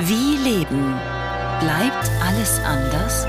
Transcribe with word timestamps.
Wie 0.00 0.36
leben? 0.36 0.92
Bleibt 1.60 2.10
alles 2.20 2.58
anders? 2.64 3.24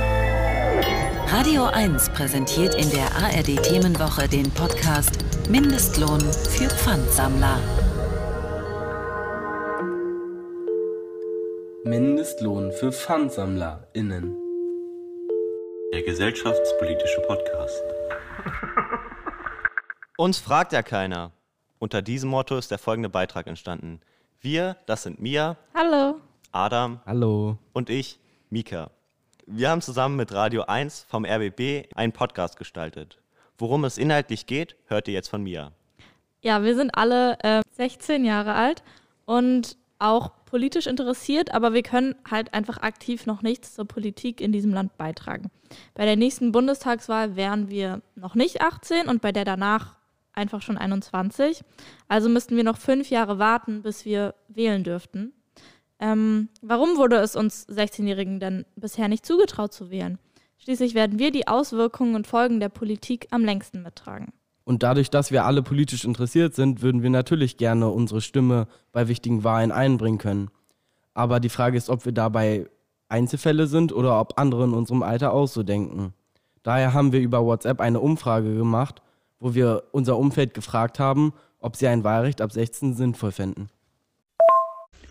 Radio 1.28 1.66
1 1.66 2.10
präsentiert 2.10 2.74
in 2.74 2.90
der 2.90 3.06
ARD 3.16 3.62
Themenwoche 3.62 4.28
den 4.28 4.50
Podcast 4.52 5.24
Mindestlohn 5.48 6.20
für 6.20 6.68
Pfandsammler. 6.68 7.60
Mindestlohn 11.84 12.72
für 12.72 12.92
PfandsammlerInnen. 12.92 14.36
Der 15.94 16.02
gesellschaftspolitische 16.02 17.22
Podcast. 17.22 17.84
Uns 20.18 20.40
fragt 20.40 20.74
ja 20.74 20.82
keiner. 20.82 21.32
Unter 21.78 22.02
diesem 22.02 22.32
Motto 22.32 22.58
ist 22.58 22.72
der 22.72 22.80
folgende 22.80 23.10
Beitrag 23.10 23.46
entstanden. 23.46 24.02
Wir, 24.42 24.78
das 24.88 25.04
sind 25.04 25.22
Mia. 25.22 25.58
Hallo. 25.76 26.20
Adam. 26.56 27.02
Hallo. 27.06 27.58
Und 27.74 27.90
ich, 27.90 28.18
Mika. 28.50 28.90
Wir 29.46 29.70
haben 29.70 29.82
zusammen 29.82 30.16
mit 30.16 30.32
Radio 30.32 30.64
1 30.64 31.06
vom 31.10 31.26
RBB 31.26 31.94
einen 31.94 32.14
Podcast 32.14 32.58
gestaltet. 32.58 33.20
Worum 33.58 33.84
es 33.84 33.98
inhaltlich 33.98 34.46
geht, 34.46 34.78
hört 34.86 35.10
ihr 35.10 35.14
jetzt 35.14 35.28
von 35.28 35.44
Mia. 35.44 35.74
Ja, 36.40 36.64
wir 36.64 36.76
sind 36.76 36.92
alle 36.96 37.38
äh, 37.44 37.62
16 37.72 38.24
Jahre 38.24 38.54
alt 38.54 38.84
und 39.26 39.76
auch 40.00 40.32
politisch 40.46 40.88
interessiert, 40.88 41.54
aber 41.54 41.74
wir 41.74 41.84
können 41.84 42.16
halt 42.30 42.54
einfach 42.54 42.78
aktiv 42.78 43.26
noch 43.26 43.42
nichts 43.42 43.76
zur 43.76 43.86
Politik 43.86 44.40
in 44.40 44.54
diesem 44.54 44.72
Land 44.72 44.98
beitragen. 44.98 45.52
Bei 45.94 46.06
der 46.06 46.16
nächsten 46.16 46.54
Bundestagswahl 46.54 47.36
wären 47.36 47.70
wir 47.70 48.02
noch 48.16 48.34
nicht 48.36 48.62
18 48.62 49.10
und 49.10 49.22
bei 49.22 49.34
der 49.34 49.44
danach 49.44 49.98
einfach 50.32 50.62
schon 50.62 50.78
21. 50.78 51.66
Also 52.08 52.30
müssten 52.30 52.56
wir 52.56 52.64
noch 52.64 52.78
fünf 52.78 53.10
Jahre 53.10 53.40
warten, 53.40 53.82
bis 53.82 54.06
wir 54.06 54.36
wählen 54.48 54.86
dürften. 54.86 55.34
Ähm, 56.00 56.50
warum 56.62 56.98
wurde 56.98 57.18
es 57.18 57.36
uns 57.36 57.68
16-Jährigen 57.70 58.40
denn 58.40 58.66
bisher 58.76 59.08
nicht 59.08 59.26
zugetraut 59.26 59.74
zu 59.74 59.90
wählen? 59.90 60.18
Schließlich 60.58 60.96
werden 60.96 61.20
wir 61.20 61.32
die 61.32 61.48
Auswirkungen 61.48 62.16
und 62.16 62.28
Folgen 62.28 62.60
der 62.60 62.70
Politik 62.70 63.28
am 63.32 63.44
längsten 63.44 63.82
mittragen. 63.82 64.34
Und 64.64 64.82
dadurch, 64.82 65.12
dass 65.12 65.32
wir 65.32 65.46
alle 65.46 65.62
politisch 65.62 66.06
interessiert 66.06 66.56
sind, 66.56 66.82
würden 66.82 67.04
wir 67.04 67.12
natürlich 67.12 67.58
gerne 67.58 67.90
unsere 67.90 68.20
Stimme 68.20 68.68
bei 68.92 69.08
wichtigen 69.08 69.44
Wahlen 69.44 69.72
einbringen 69.72 70.18
können. 70.18 70.50
Aber 71.14 71.40
die 71.40 71.50
Frage 71.50 71.78
ist, 71.78 71.90
ob 71.90 72.06
wir 72.06 72.12
dabei 72.12 72.68
Einzelfälle 73.08 73.68
sind 73.68 73.94
oder 73.94 74.20
ob 74.20 74.40
andere 74.40 74.64
in 74.64 74.74
unserem 74.74 75.04
Alter 75.04 75.34
auch 75.34 75.48
so 75.48 75.62
denken. 75.62 76.14
Daher 76.64 76.94
haben 76.94 77.12
wir 77.12 77.22
über 77.22 77.46
WhatsApp 77.46 77.80
eine 77.80 78.00
Umfrage 78.00 78.56
gemacht, 78.56 79.04
wo 79.40 79.54
wir 79.54 79.84
unser 79.92 80.18
Umfeld 80.18 80.56
gefragt 80.56 81.00
haben, 81.00 81.34
ob 81.60 81.76
sie 81.76 81.88
ein 81.88 82.04
Wahlrecht 82.04 82.42
ab 82.42 82.52
16 82.52 82.96
sinnvoll 82.96 83.32
fänden. 83.32 83.70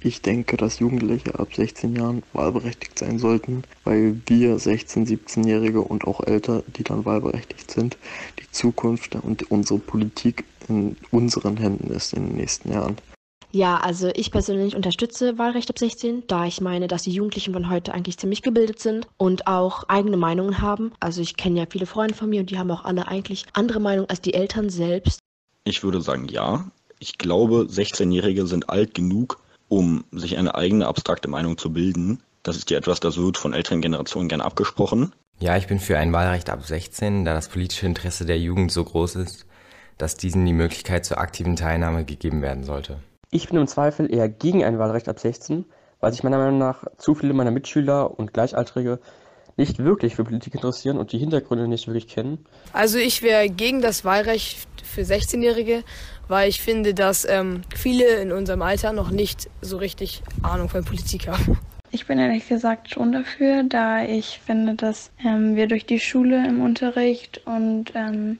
Ich 0.04 0.20
denke, 0.20 0.58
dass 0.58 0.80
Jugendliche 0.80 1.38
ab 1.38 1.54
16 1.54 1.96
Jahren 1.96 2.22
wahlberechtigt 2.34 2.98
sein 2.98 3.18
sollten, 3.18 3.62
weil 3.84 4.20
wir 4.26 4.58
16-, 4.58 5.06
17-Jährige 5.06 5.80
und 5.80 6.06
auch 6.06 6.20
älter, 6.20 6.62
die 6.76 6.84
dann 6.84 7.06
wahlberechtigt 7.06 7.70
sind, 7.70 7.96
die 8.38 8.50
Zukunft 8.50 9.16
und 9.16 9.50
unsere 9.50 9.78
Politik 9.78 10.44
in 10.68 10.98
unseren 11.10 11.56
Händen 11.56 11.90
ist 11.90 12.12
in 12.12 12.26
den 12.26 12.36
nächsten 12.36 12.70
Jahren. 12.70 12.98
Ja, 13.50 13.78
also 13.78 14.10
ich 14.14 14.30
persönlich 14.30 14.76
unterstütze 14.76 15.38
Wahlrecht 15.38 15.70
ab 15.70 15.78
16, 15.78 16.24
da 16.26 16.44
ich 16.44 16.60
meine, 16.60 16.86
dass 16.86 17.04
die 17.04 17.12
Jugendlichen 17.12 17.54
von 17.54 17.70
heute 17.70 17.94
eigentlich 17.94 18.18
ziemlich 18.18 18.42
gebildet 18.42 18.80
sind 18.80 19.08
und 19.16 19.46
auch 19.46 19.84
eigene 19.88 20.18
Meinungen 20.18 20.60
haben. 20.60 20.92
Also 21.00 21.22
ich 21.22 21.38
kenne 21.38 21.60
ja 21.60 21.66
viele 21.66 21.86
Freunde 21.86 22.12
von 22.12 22.28
mir 22.28 22.40
und 22.40 22.50
die 22.50 22.58
haben 22.58 22.70
auch 22.70 22.84
alle 22.84 23.08
eigentlich 23.08 23.46
andere 23.54 23.80
Meinungen 23.80 24.10
als 24.10 24.20
die 24.20 24.34
Eltern 24.34 24.68
selbst. 24.68 25.18
Ich 25.64 25.82
würde 25.82 26.02
sagen 26.02 26.28
ja. 26.28 26.70
Ich 26.98 27.16
glaube, 27.16 27.68
16-Jährige 27.70 28.46
sind 28.46 28.68
alt 28.68 28.92
genug, 28.94 29.38
um 29.74 30.04
sich 30.12 30.38
eine 30.38 30.54
eigene 30.54 30.86
abstrakte 30.86 31.28
Meinung 31.28 31.58
zu 31.58 31.72
bilden. 31.72 32.22
Das 32.44 32.56
ist 32.56 32.70
ja 32.70 32.78
etwas, 32.78 33.00
das 33.00 33.16
wird 33.16 33.36
von 33.36 33.54
älteren 33.54 33.80
Generationen 33.80 34.28
gern 34.28 34.40
abgesprochen. 34.40 35.12
Ja, 35.40 35.56
ich 35.56 35.66
bin 35.66 35.80
für 35.80 35.98
ein 35.98 36.12
Wahlrecht 36.12 36.48
ab 36.48 36.64
16, 36.64 37.24
da 37.24 37.34
das 37.34 37.48
politische 37.48 37.86
Interesse 37.86 38.24
der 38.24 38.38
Jugend 38.38 38.70
so 38.70 38.84
groß 38.84 39.16
ist, 39.16 39.46
dass 39.98 40.16
diesen 40.16 40.46
die 40.46 40.52
Möglichkeit 40.52 41.04
zur 41.04 41.18
aktiven 41.18 41.56
Teilnahme 41.56 42.04
gegeben 42.04 42.40
werden 42.40 42.62
sollte. 42.62 42.98
Ich 43.32 43.48
bin 43.48 43.58
im 43.58 43.66
Zweifel 43.66 44.14
eher 44.14 44.28
gegen 44.28 44.62
ein 44.62 44.78
Wahlrecht 44.78 45.08
ab 45.08 45.18
16, 45.18 45.64
weil 45.98 46.12
sich 46.12 46.22
meiner 46.22 46.38
Meinung 46.38 46.58
nach 46.58 46.84
zu 46.96 47.16
viele 47.16 47.32
meiner 47.32 47.50
Mitschüler 47.50 48.16
und 48.16 48.32
Gleichaltrige 48.32 49.00
nicht 49.56 49.78
wirklich 49.78 50.14
für 50.14 50.24
Politik 50.24 50.54
interessieren 50.54 50.98
und 50.98 51.10
die 51.10 51.18
Hintergründe 51.18 51.66
nicht 51.66 51.88
wirklich 51.88 52.06
kennen. 52.06 52.46
Also 52.72 52.98
ich 52.98 53.22
wäre 53.22 53.48
gegen 53.48 53.80
das 53.80 54.04
Wahlrecht 54.04 54.68
für 54.84 55.02
16-Jährige, 55.02 55.82
weil 56.28 56.48
ich 56.48 56.60
finde, 56.60 56.94
dass 56.94 57.26
ähm, 57.28 57.62
viele 57.74 58.04
in 58.20 58.32
unserem 58.32 58.62
Alter 58.62 58.92
noch 58.92 59.10
nicht 59.10 59.48
so 59.60 59.76
richtig 59.76 60.22
Ahnung 60.42 60.68
von 60.68 60.84
Politik 60.84 61.28
haben. 61.28 61.58
Ich 61.90 62.06
bin 62.06 62.18
ehrlich 62.18 62.48
gesagt 62.48 62.90
schon 62.90 63.12
dafür, 63.12 63.62
da 63.62 64.02
ich 64.04 64.40
finde, 64.44 64.74
dass 64.74 65.12
ähm, 65.24 65.54
wir 65.54 65.68
durch 65.68 65.86
die 65.86 66.00
Schule 66.00 66.44
im 66.46 66.60
Unterricht 66.60 67.40
und 67.44 67.92
ähm, 67.94 68.38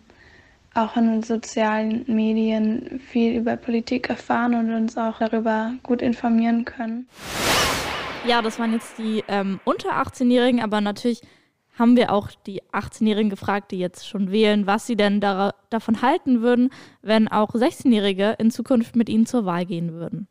auch 0.75 0.97
in 0.97 1.07
den 1.07 1.23
sozialen 1.23 2.05
Medien 2.09 3.01
viel 3.13 3.37
über 3.37 3.57
Politik 3.57 4.09
erfahren 4.09 4.55
und 4.55 4.75
uns 4.75 4.97
auch 4.97 5.19
darüber 5.19 5.73
gut 5.85 6.03
informieren 6.03 6.65
können. 6.65 7.07
Ja, 8.27 8.43
das 8.43 8.59
waren 8.59 8.73
jetzt 8.73 8.99
die 8.99 9.23
ähm, 9.29 9.61
unter 9.65 9.91
18-Jährigen, 9.91 10.61
aber 10.61 10.81
natürlich 10.81 11.21
haben 11.79 11.97
wir 11.97 12.13
auch 12.13 12.31
die 12.47 12.63
18-Jährigen 12.73 13.31
gefragt, 13.31 13.73
die 13.73 13.79
jetzt 13.79 14.09
schon 14.09 14.31
wählen, 14.31 14.67
was 14.67 14.87
sie 14.87 14.97
denn 14.97 15.21
da, 15.21 15.55
davon 15.71 16.03
halten 16.03 16.41
würden, 16.41 16.71
wenn 17.03 17.29
auch 17.29 17.51
16-Jährige 17.51 18.37
in 18.39 18.51
Zukunft 18.51 18.97
mit 18.97 19.09
ihnen 19.09 19.27
zur 19.27 19.45
Wahl 19.45 19.67
gehen 19.67 19.93
würden. 19.93 20.29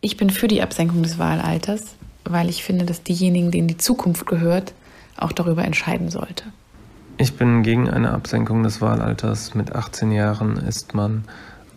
Ich 0.00 0.16
bin 0.16 0.30
für 0.30 0.48
die 0.48 0.62
Absenkung 0.62 1.02
des 1.02 1.18
Wahlalters, 1.18 1.96
weil 2.24 2.48
ich 2.48 2.62
finde, 2.62 2.84
dass 2.84 3.02
diejenigen, 3.02 3.50
denen 3.50 3.68
die 3.68 3.76
Zukunft 3.76 4.26
gehört, 4.26 4.72
auch 5.16 5.32
darüber 5.32 5.64
entscheiden 5.64 6.10
sollte. 6.10 6.44
Ich 7.16 7.36
bin 7.36 7.64
gegen 7.64 7.90
eine 7.90 8.12
Absenkung 8.12 8.62
des 8.62 8.80
Wahlalters. 8.80 9.54
Mit 9.54 9.74
18 9.74 10.12
Jahren 10.12 10.56
ist 10.56 10.94
man 10.94 11.24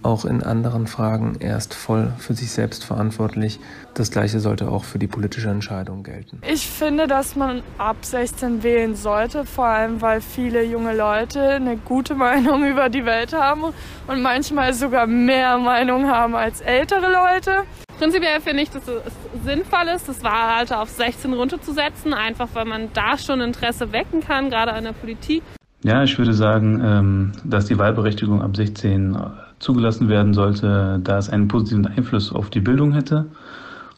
auch 0.04 0.26
in 0.26 0.44
anderen 0.44 0.88
Fragen 0.88 1.38
erst 1.40 1.74
voll 1.74 2.12
für 2.18 2.34
sich 2.34 2.52
selbst 2.52 2.84
verantwortlich. 2.84 3.60
Das 3.94 4.12
Gleiche 4.12 4.40
sollte 4.40 4.70
auch 4.70 4.84
für 4.84 5.00
die 5.00 5.08
politische 5.08 5.50
Entscheidung 5.50 6.04
gelten. 6.04 6.40
Ich 6.48 6.68
finde, 6.68 7.08
dass 7.08 7.36
man 7.36 7.62
ab 7.78 7.98
16 8.02 8.64
wählen 8.64 8.96
sollte, 8.96 9.46
vor 9.46 9.66
allem 9.66 10.02
weil 10.02 10.22
viele 10.22 10.64
junge 10.64 10.96
Leute 10.96 11.42
eine 11.42 11.78
gute 11.78 12.16
Meinung 12.16 12.66
über 12.70 12.90
die 12.90 13.06
Welt 13.06 13.34
haben 13.34 13.64
und 14.08 14.22
manchmal 14.22 14.74
sogar 14.74 15.08
mehr 15.08 15.58
Meinung 15.58 16.08
haben 16.08 16.36
als 16.36 16.62
ältere 16.62 17.12
Leute. 17.12 17.64
Prinzipiell 18.00 18.42
finde 18.42 18.64
ich, 18.64 18.72
dass 18.72 18.88
es 18.88 19.14
sinnvoll 19.46 19.88
ist, 19.96 20.10
das 20.10 20.24
Wahlalter 20.24 20.82
auf 20.82 20.90
16 20.90 21.34
runterzusetzen, 21.34 22.16
einfach 22.16 22.50
weil 22.54 22.66
man 22.66 22.90
da 22.94 23.18
schon 23.18 23.42
Interesse 23.42 23.92
wecken 23.92 24.22
kann, 24.22 24.50
gerade 24.50 24.74
an 24.74 24.86
der 24.86 24.94
Politik. 24.94 25.44
Ja, 25.84 26.04
ich 26.04 26.18
würde 26.18 26.34
sagen, 26.34 26.82
ähm, 26.84 27.32
dass 27.44 27.66
die 27.66 27.78
Wahlberechtigung 27.78 28.42
ab 28.42 28.56
16 28.56 29.16
zugelassen 29.62 30.10
werden 30.10 30.34
sollte, 30.34 31.00
da 31.04 31.18
es 31.18 31.30
einen 31.30 31.48
positiven 31.48 31.88
Einfluss 31.88 32.34
auf 32.34 32.50
die 32.50 32.60
Bildung 32.60 32.94
hätte 32.94 33.28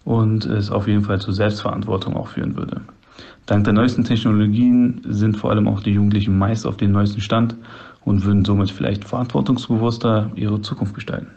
und 0.06 0.46
es 0.46 0.70
auf 0.70 0.88
jeden 0.88 1.04
Fall 1.04 1.20
zur 1.20 1.34
Selbstverantwortung 1.34 2.16
auch 2.16 2.28
führen 2.28 2.56
würde. 2.56 2.82
Dank 3.46 3.64
der 3.66 3.74
neuesten 3.74 4.04
Technologien 4.04 5.02
sind 5.08 5.38
vor 5.38 5.52
allem 5.52 5.68
auch 5.68 5.82
die 5.82 5.92
Jugendlichen 5.92 6.38
meist 6.38 6.66
auf 6.66 6.78
dem 6.78 6.92
neuesten 6.92 7.22
Stand 7.22 7.56
und 8.06 8.24
würden 8.26 8.46
somit 8.46 8.72
vielleicht 8.72 9.06
verantwortungsbewusster 9.06 10.32
ihre 10.36 10.62
Zukunft 10.62 10.94
gestalten. 10.94 11.28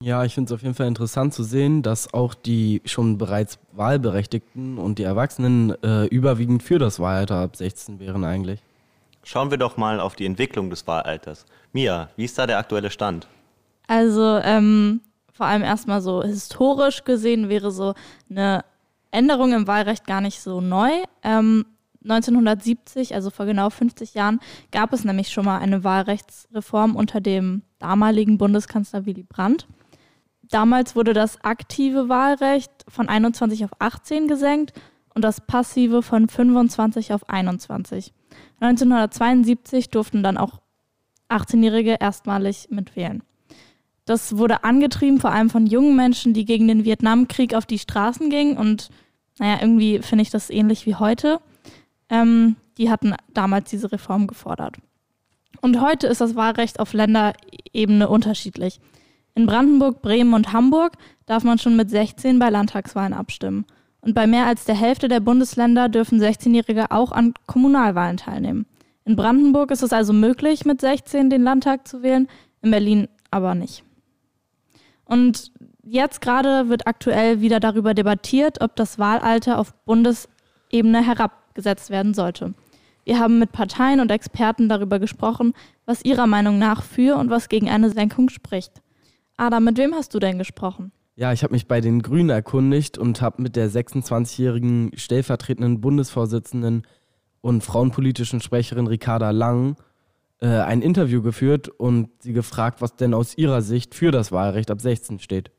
Ja, 0.00 0.24
ich 0.24 0.34
finde 0.34 0.52
es 0.52 0.54
auf 0.54 0.62
jeden 0.62 0.76
Fall 0.76 0.86
interessant 0.86 1.34
zu 1.34 1.42
sehen, 1.42 1.82
dass 1.82 2.14
auch 2.14 2.34
die 2.34 2.82
schon 2.84 3.18
bereits 3.18 3.58
Wahlberechtigten 3.72 4.78
und 4.78 5.00
die 5.00 5.02
Erwachsenen 5.02 5.74
äh, 5.82 6.04
überwiegend 6.06 6.62
für 6.62 6.78
das 6.78 7.00
Wahlalter 7.00 7.36
ab 7.36 7.56
16 7.56 7.98
wären 7.98 8.22
eigentlich. 8.22 8.62
Schauen 9.24 9.50
wir 9.50 9.58
doch 9.58 9.76
mal 9.76 10.00
auf 10.00 10.16
die 10.16 10.26
Entwicklung 10.26 10.70
des 10.70 10.86
Wahlalters. 10.86 11.44
Mia, 11.72 12.08
wie 12.16 12.24
ist 12.24 12.38
da 12.38 12.46
der 12.46 12.58
aktuelle 12.58 12.90
Stand? 12.90 13.28
Also 13.86 14.38
ähm, 14.42 15.00
vor 15.32 15.46
allem 15.46 15.62
erstmal 15.62 16.00
so 16.00 16.22
historisch 16.22 17.04
gesehen 17.04 17.48
wäre 17.48 17.70
so 17.70 17.94
eine 18.30 18.64
Änderung 19.10 19.52
im 19.52 19.66
Wahlrecht 19.66 20.06
gar 20.06 20.20
nicht 20.20 20.40
so 20.40 20.60
neu. 20.60 20.90
Ähm, 21.22 21.64
1970, 22.02 23.14
also 23.14 23.30
vor 23.30 23.46
genau 23.46 23.70
50 23.70 24.14
Jahren, 24.14 24.40
gab 24.70 24.92
es 24.92 25.04
nämlich 25.04 25.30
schon 25.30 25.44
mal 25.44 25.58
eine 25.58 25.84
Wahlrechtsreform 25.84 26.96
unter 26.96 27.20
dem 27.20 27.62
damaligen 27.78 28.38
Bundeskanzler 28.38 29.04
Willy 29.04 29.24
Brandt. 29.24 29.66
Damals 30.42 30.96
wurde 30.96 31.12
das 31.12 31.44
aktive 31.44 32.08
Wahlrecht 32.08 32.70
von 32.88 33.08
21 33.08 33.64
auf 33.64 33.70
18 33.78 34.28
gesenkt 34.28 34.72
und 35.14 35.22
das 35.22 35.40
passive 35.40 36.02
von 36.02 36.28
25 36.28 37.12
auf 37.12 37.28
21. 37.28 38.14
1972 38.60 39.90
durften 39.90 40.22
dann 40.22 40.36
auch 40.36 40.60
18-Jährige 41.28 41.96
erstmalig 42.00 42.68
mitwählen. 42.70 43.22
Das 44.04 44.38
wurde 44.38 44.64
angetrieben 44.64 45.20
vor 45.20 45.32
allem 45.32 45.50
von 45.50 45.66
jungen 45.66 45.94
Menschen, 45.94 46.32
die 46.32 46.46
gegen 46.46 46.66
den 46.66 46.84
Vietnamkrieg 46.84 47.54
auf 47.54 47.66
die 47.66 47.78
Straßen 47.78 48.30
gingen. 48.30 48.56
Und 48.56 48.88
naja, 49.38 49.58
irgendwie 49.60 50.00
finde 50.00 50.22
ich 50.22 50.30
das 50.30 50.48
ähnlich 50.48 50.86
wie 50.86 50.94
heute. 50.94 51.40
Ähm, 52.08 52.56
die 52.78 52.90
hatten 52.90 53.14
damals 53.34 53.68
diese 53.68 53.92
Reform 53.92 54.26
gefordert. 54.26 54.76
Und 55.60 55.80
heute 55.80 56.06
ist 56.06 56.20
das 56.20 56.36
Wahlrecht 56.36 56.80
auf 56.80 56.94
Länderebene 56.94 58.08
unterschiedlich. 58.08 58.80
In 59.34 59.46
Brandenburg, 59.46 60.00
Bremen 60.00 60.34
und 60.34 60.52
Hamburg 60.52 60.94
darf 61.26 61.44
man 61.44 61.58
schon 61.58 61.76
mit 61.76 61.90
16 61.90 62.38
bei 62.38 62.48
Landtagswahlen 62.48 63.12
abstimmen. 63.12 63.66
Und 64.00 64.14
bei 64.14 64.26
mehr 64.26 64.46
als 64.46 64.64
der 64.64 64.76
Hälfte 64.76 65.08
der 65.08 65.20
Bundesländer 65.20 65.88
dürfen 65.88 66.20
16-Jährige 66.20 66.90
auch 66.90 67.12
an 67.12 67.34
Kommunalwahlen 67.46 68.16
teilnehmen. 68.16 68.66
In 69.04 69.16
Brandenburg 69.16 69.70
ist 69.70 69.82
es 69.82 69.92
also 69.92 70.12
möglich, 70.12 70.64
mit 70.64 70.80
16 70.80 71.30
den 71.30 71.42
Landtag 71.42 71.88
zu 71.88 72.02
wählen, 72.02 72.28
in 72.62 72.70
Berlin 72.70 73.08
aber 73.30 73.54
nicht. 73.54 73.82
Und 75.04 75.50
jetzt 75.82 76.20
gerade 76.20 76.68
wird 76.68 76.86
aktuell 76.86 77.40
wieder 77.40 77.60
darüber 77.60 77.94
debattiert, 77.94 78.60
ob 78.60 78.76
das 78.76 78.98
Wahlalter 78.98 79.58
auf 79.58 79.72
Bundesebene 79.84 81.04
herabgesetzt 81.04 81.90
werden 81.90 82.14
sollte. 82.14 82.54
Wir 83.04 83.18
haben 83.18 83.38
mit 83.38 83.52
Parteien 83.52 84.00
und 84.00 84.10
Experten 84.10 84.68
darüber 84.68 84.98
gesprochen, 84.98 85.54
was 85.86 86.04
ihrer 86.04 86.26
Meinung 86.26 86.58
nach 86.58 86.82
für 86.82 87.16
und 87.16 87.30
was 87.30 87.48
gegen 87.48 87.70
eine 87.70 87.88
Senkung 87.88 88.28
spricht. 88.28 88.82
Adam, 89.38 89.64
mit 89.64 89.78
wem 89.78 89.94
hast 89.94 90.12
du 90.12 90.18
denn 90.18 90.36
gesprochen? 90.36 90.92
Ja, 91.18 91.32
ich 91.32 91.42
habe 91.42 91.52
mich 91.52 91.66
bei 91.66 91.80
den 91.80 92.00
Grünen 92.00 92.30
erkundigt 92.30 92.96
und 92.96 93.20
habe 93.20 93.42
mit 93.42 93.56
der 93.56 93.68
26-jährigen 93.68 94.92
stellvertretenden 94.94 95.80
Bundesvorsitzenden 95.80 96.86
und 97.40 97.64
frauenpolitischen 97.64 98.40
Sprecherin 98.40 98.86
Ricarda 98.86 99.32
Lang 99.32 99.74
äh, 100.40 100.46
ein 100.46 100.80
Interview 100.80 101.20
geführt 101.20 101.70
und 101.70 102.10
sie 102.22 102.32
gefragt, 102.32 102.80
was 102.80 102.94
denn 102.94 103.14
aus 103.14 103.36
ihrer 103.36 103.62
Sicht 103.62 103.96
für 103.96 104.12
das 104.12 104.30
Wahlrecht 104.30 104.70
ab 104.70 104.80
16 104.80 105.18
steht. 105.18 105.50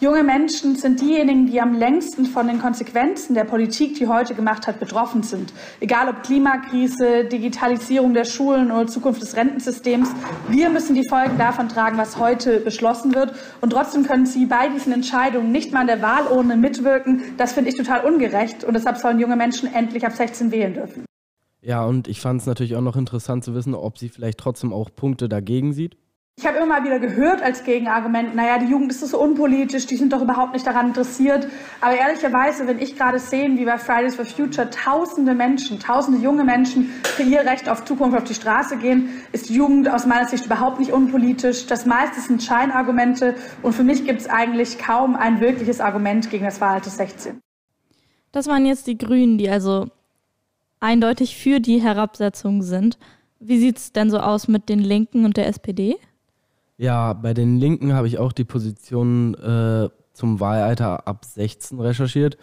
Junge 0.00 0.24
Menschen 0.24 0.74
sind 0.74 1.00
diejenigen, 1.00 1.46
die 1.46 1.60
am 1.60 1.74
längsten 1.74 2.26
von 2.26 2.48
den 2.48 2.58
Konsequenzen 2.60 3.34
der 3.34 3.44
Politik, 3.44 3.94
die 3.94 4.08
heute 4.08 4.34
gemacht 4.34 4.66
hat, 4.66 4.80
betroffen 4.80 5.22
sind. 5.22 5.52
Egal 5.78 6.08
ob 6.08 6.24
Klimakrise, 6.24 7.24
Digitalisierung 7.24 8.12
der 8.12 8.24
Schulen 8.24 8.72
oder 8.72 8.88
Zukunft 8.88 9.22
des 9.22 9.36
Rentensystems. 9.36 10.10
Wir 10.48 10.70
müssen 10.70 10.94
die 10.94 11.08
Folgen 11.08 11.38
davon 11.38 11.68
tragen, 11.68 11.98
was 11.98 12.18
heute 12.18 12.58
beschlossen 12.58 13.14
wird. 13.14 13.32
Und 13.60 13.70
trotzdem 13.70 14.02
können 14.02 14.26
sie 14.26 14.46
bei 14.46 14.68
diesen 14.68 14.92
Entscheidungen 14.92 15.52
nicht 15.52 15.72
mal 15.72 15.82
an 15.82 15.86
der 15.86 16.02
Wahlurne 16.02 16.56
mitwirken. 16.56 17.22
Das 17.36 17.52
finde 17.52 17.70
ich 17.70 17.76
total 17.76 18.04
ungerecht. 18.04 18.64
Und 18.64 18.74
deshalb 18.74 18.96
sollen 18.96 19.20
junge 19.20 19.36
Menschen 19.36 19.72
endlich 19.72 20.04
ab 20.04 20.12
16 20.12 20.50
wählen 20.50 20.74
dürfen. 20.74 21.04
Ja, 21.60 21.84
und 21.84 22.08
ich 22.08 22.20
fand 22.20 22.40
es 22.40 22.46
natürlich 22.46 22.74
auch 22.74 22.80
noch 22.80 22.96
interessant 22.96 23.44
zu 23.44 23.54
wissen, 23.54 23.76
ob 23.76 23.96
sie 23.96 24.08
vielleicht 24.08 24.38
trotzdem 24.38 24.72
auch 24.72 24.90
Punkte 24.92 25.28
dagegen 25.28 25.72
sieht. 25.72 25.96
Ich 26.38 26.46
habe 26.46 26.56
immer 26.56 26.66
mal 26.66 26.84
wieder 26.84 26.98
gehört 26.98 27.42
als 27.42 27.62
Gegenargument, 27.62 28.34
naja, 28.34 28.58
die 28.58 28.66
Jugend 28.66 28.90
ist 28.90 29.06
so 29.06 29.20
unpolitisch, 29.20 29.86
die 29.86 29.96
sind 29.96 30.12
doch 30.12 30.22
überhaupt 30.22 30.54
nicht 30.54 30.66
daran 30.66 30.88
interessiert. 30.88 31.46
Aber 31.80 31.94
ehrlicherweise, 31.94 32.66
wenn 32.66 32.80
ich 32.80 32.96
gerade 32.96 33.18
sehe, 33.18 33.48
wie 33.58 33.64
bei 33.66 33.76
Fridays 33.76 34.16
for 34.16 34.24
Future 34.24 34.70
tausende 34.70 35.34
Menschen, 35.34 35.78
tausende 35.78 36.20
junge 36.20 36.42
Menschen 36.42 36.86
für 37.04 37.22
ihr 37.22 37.40
Recht 37.40 37.68
auf 37.68 37.84
Zukunft 37.84 38.16
auf 38.16 38.24
die 38.24 38.34
Straße 38.34 38.78
gehen, 38.78 39.10
ist 39.32 39.50
die 39.50 39.54
Jugend 39.54 39.88
aus 39.88 40.06
meiner 40.06 40.26
Sicht 40.26 40.46
überhaupt 40.46 40.80
nicht 40.80 40.90
unpolitisch. 40.90 41.66
Das 41.66 41.84
meiste 41.86 42.20
sind 42.20 42.42
Scheinargumente 42.42 43.36
und 43.62 43.74
für 43.74 43.84
mich 43.84 44.04
gibt 44.06 44.22
es 44.22 44.28
eigentlich 44.28 44.78
kaum 44.78 45.14
ein 45.14 45.40
wirkliches 45.40 45.80
Argument 45.80 46.30
gegen 46.30 46.46
das 46.46 46.60
Wahlalter 46.60 46.90
16. 46.90 47.40
Das 48.32 48.48
waren 48.48 48.64
jetzt 48.64 48.86
die 48.86 48.96
Grünen, 48.96 49.36
die 49.36 49.50
also 49.50 49.90
eindeutig 50.80 51.36
für 51.36 51.60
die 51.60 51.80
Herabsetzung 51.80 52.62
sind. 52.62 52.98
Wie 53.38 53.58
sieht 53.58 53.76
es 53.76 53.92
denn 53.92 54.10
so 54.10 54.18
aus 54.18 54.48
mit 54.48 54.68
den 54.68 54.78
Linken 54.78 55.24
und 55.24 55.36
der 55.36 55.46
SPD? 55.46 55.98
Ja, 56.76 57.12
bei 57.12 57.34
den 57.34 57.58
Linken 57.58 57.92
habe 57.92 58.06
ich 58.06 58.18
auch 58.18 58.32
die 58.32 58.44
Position 58.44 59.34
äh, 59.34 59.88
zum 60.12 60.40
Wahlalter 60.40 61.06
ab 61.06 61.24
16 61.24 61.80
recherchiert. 61.80 62.36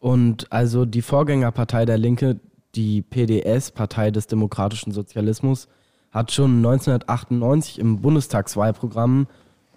Und 0.00 0.52
also 0.52 0.84
die 0.84 1.02
Vorgängerpartei 1.02 1.84
der 1.84 1.98
Linke, 1.98 2.40
die 2.74 3.02
PDS, 3.02 3.70
Partei 3.70 4.10
des 4.10 4.26
demokratischen 4.26 4.92
Sozialismus, 4.92 5.68
hat 6.10 6.32
schon 6.32 6.58
1998 6.58 7.78
im 7.78 8.00
Bundestagswahlprogramm 8.00 9.26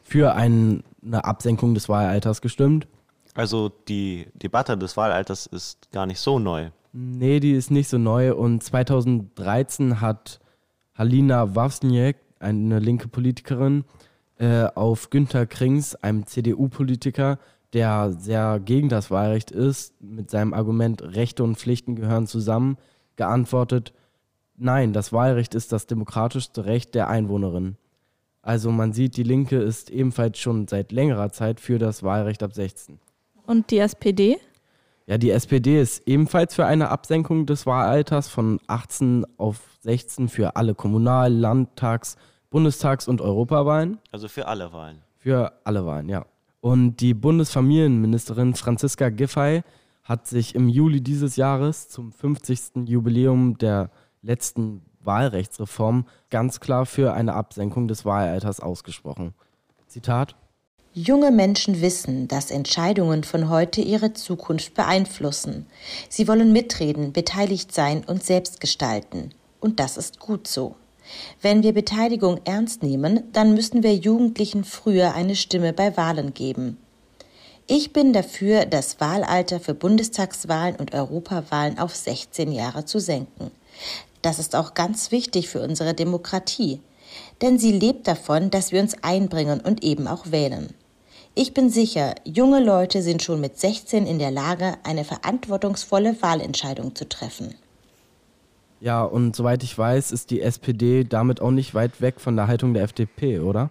für 0.04 0.36
ein, 0.36 0.83
eine 1.04 1.25
Absenkung 1.25 1.74
des 1.74 1.89
Wahlalters 1.89 2.42
gestimmt. 2.42 2.88
Also 3.33 3.69
die 3.88 4.27
Debatte 4.33 4.77
des 4.77 4.98
Wahlalters 4.98 5.45
ist 5.45 5.92
gar 5.92 6.06
nicht 6.06 6.19
so 6.19 6.39
neu. 6.39 6.69
Nee, 6.94 7.39
die 7.39 7.51
ist 7.51 7.71
nicht 7.71 7.88
so 7.88 7.98
neu. 7.98 8.33
Und 8.33 8.63
2013 8.63 10.01
hat 10.01 10.39
Halina 10.95 11.56
Wawsniak, 11.56 12.18
eine 12.39 12.79
linke 12.79 13.07
Politikerin, 13.07 13.83
äh, 14.37 14.65
auf 14.75 15.09
Günter 15.09 15.45
Krings, 15.45 15.95
einem 15.95 16.25
CDU-Politiker, 16.25 17.39
der 17.73 18.13
sehr 18.13 18.59
gegen 18.59 18.89
das 18.89 19.11
Wahlrecht 19.11 19.51
ist, 19.51 20.01
mit 20.01 20.29
seinem 20.29 20.53
Argument, 20.53 21.01
Rechte 21.01 21.43
und 21.43 21.57
Pflichten 21.57 21.95
gehören 21.95 22.27
zusammen, 22.27 22.77
geantwortet, 23.15 23.93
nein, 24.55 24.93
das 24.93 25.11
Wahlrecht 25.11 25.55
ist 25.55 25.71
das 25.71 25.87
demokratischste 25.87 26.65
Recht 26.65 26.95
der 26.95 27.09
Einwohnerin. 27.09 27.77
Also 28.41 28.71
man 28.71 28.93
sieht, 28.93 29.17
die 29.17 29.23
Linke 29.23 29.57
ist 29.57 29.89
ebenfalls 29.89 30.39
schon 30.39 30.67
seit 30.67 30.91
längerer 30.91 31.31
Zeit 31.31 31.59
für 31.59 31.79
das 31.79 32.03
Wahlrecht 32.03 32.43
ab 32.43 32.53
16. 32.53 32.99
Und 33.45 33.71
die 33.71 33.79
SPD? 33.79 34.37
Ja, 35.09 35.18
die 35.18 35.31
SPD 35.31 35.80
ist 35.80 36.06
ebenfalls 36.06 36.54
für 36.54 36.65
eine 36.65 36.89
Absenkung 36.89 37.45
des 37.45 37.65
Wahlalters 37.65 38.27
von 38.27 38.59
18 38.68 39.25
auf 39.38 39.62
16 39.80 40.27
für 40.27 40.57
alle 40.57 40.75
Kommunal-, 40.75 41.33
Landtags-, 41.33 42.18
Bundestags- 42.50 43.07
und 43.07 43.21
Europawahlen. 43.21 44.00
Also 44.12 44.27
für 44.27 44.48
alle 44.48 44.74
Wahlen. 44.74 45.01
Für 45.15 45.54
alle 45.63 45.86
Wahlen, 45.86 46.09
ja. 46.09 46.25
Und 46.59 46.98
die 46.98 47.13
Bundesfamilienministerin 47.13 48.54
Franziska 48.54 49.07
Giffey 49.07 49.63
hat 50.04 50.27
sich 50.27 50.56
im 50.56 50.68
Juli 50.68 51.00
dieses 51.00 51.38
Jahres 51.38 51.88
zum 51.88 52.12
50. 52.12 52.89
Jubiläum 52.89 53.57
der 53.57 53.92
letzten 54.21 54.81
Wahlrechtsreform 55.00 56.06
ganz 56.30 56.59
klar 56.59 56.86
für 56.86 57.13
eine 57.13 57.33
Absenkung 57.33 57.88
des 57.88 58.04
Wahlalters 58.04 58.59
ausgesprochen. 58.59 59.33
Zitat 59.88 60.36
Junge 60.99 61.29
Menschen 61.29 61.81
wissen, 61.81 62.27
dass 62.27 62.49
Entscheidungen 62.49 63.23
von 63.23 63.49
heute 63.49 63.81
ihre 63.81 64.13
Zukunft 64.13 64.73
beeinflussen. 64.73 65.67
Sie 66.09 66.27
wollen 66.27 66.51
mitreden, 66.51 67.13
beteiligt 67.13 67.71
sein 67.71 68.03
und 68.03 68.23
selbst 68.23 68.59
gestalten. 68.59 69.29
Und 69.59 69.79
das 69.79 69.97
ist 69.97 70.19
gut 70.19 70.47
so. 70.47 70.73
Wenn 71.39 71.61
wir 71.61 71.73
Beteiligung 71.73 72.39
ernst 72.45 72.81
nehmen, 72.81 73.25
dann 73.31 73.53
müssen 73.53 73.83
wir 73.83 73.94
Jugendlichen 73.94 74.63
früher 74.63 75.13
eine 75.13 75.35
Stimme 75.35 75.71
bei 75.71 75.95
Wahlen 75.97 76.33
geben. 76.33 76.79
Ich 77.67 77.94
bin 77.94 78.11
dafür, 78.11 78.65
das 78.65 78.99
Wahlalter 78.99 79.59
für 79.59 79.75
Bundestagswahlen 79.75 80.77
und 80.77 80.95
Europawahlen 80.95 81.77
auf 81.77 81.95
16 81.95 82.51
Jahre 82.51 82.85
zu 82.85 82.97
senken. 82.97 83.51
Das 84.23 84.39
ist 84.39 84.55
auch 84.55 84.73
ganz 84.73 85.11
wichtig 85.11 85.47
für 85.47 85.61
unsere 85.61 85.94
Demokratie, 85.94 86.81
denn 87.44 87.59
sie 87.59 87.71
lebt 87.71 88.07
davon, 88.07 88.49
dass 88.49 88.71
wir 88.71 88.81
uns 88.81 88.95
einbringen 89.03 89.61
und 89.61 89.83
eben 89.83 90.07
auch 90.07 90.31
wählen. 90.31 90.73
Ich 91.39 91.53
bin 91.53 91.69
sicher, 91.69 92.15
junge 92.23 92.63
Leute 92.63 93.03
sind 93.03 93.21
schon 93.21 93.39
mit 93.39 93.59
16 93.59 94.07
in 94.07 94.17
der 94.17 94.31
Lage, 94.31 94.73
eine 94.83 95.03
verantwortungsvolle 95.03 96.19
Wahlentscheidung 96.19 96.95
zu 96.95 97.07
treffen. 97.07 97.53
Ja, 98.79 99.03
und 99.03 99.35
soweit 99.35 99.61
ich 99.61 99.77
weiß, 99.77 100.11
ist 100.11 100.31
die 100.31 100.41
SPD 100.41 101.03
damit 101.03 101.39
auch 101.39 101.51
nicht 101.51 101.75
weit 101.75 102.01
weg 102.01 102.19
von 102.19 102.35
der 102.35 102.47
Haltung 102.47 102.73
der 102.73 102.81
FDP, 102.81 103.39
oder? 103.39 103.69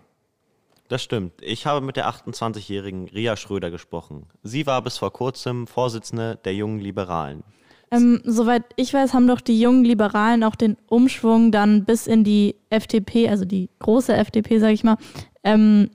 Das 0.86 1.02
stimmt. 1.02 1.32
Ich 1.42 1.66
habe 1.66 1.84
mit 1.84 1.96
der 1.96 2.08
28-jährigen 2.08 3.08
Ria 3.08 3.36
Schröder 3.36 3.72
gesprochen. 3.72 4.26
Sie 4.44 4.64
war 4.68 4.80
bis 4.80 4.98
vor 4.98 5.12
kurzem 5.12 5.66
Vorsitzende 5.66 6.38
der 6.44 6.54
Jungen 6.54 6.78
Liberalen. 6.78 7.42
Ähm, 7.90 8.20
soweit 8.22 8.62
ich 8.76 8.94
weiß, 8.94 9.12
haben 9.12 9.26
doch 9.26 9.40
die 9.40 9.60
jungen 9.60 9.84
Liberalen 9.84 10.44
auch 10.44 10.54
den 10.54 10.76
Umschwung 10.86 11.50
dann 11.50 11.84
bis 11.84 12.06
in 12.06 12.22
die 12.22 12.54
FDP, 12.70 13.28
also 13.28 13.44
die 13.44 13.70
große 13.80 14.14
FDP, 14.14 14.60
sage 14.60 14.74
ich 14.74 14.84
mal, 14.84 14.98
ähm, 15.42 15.90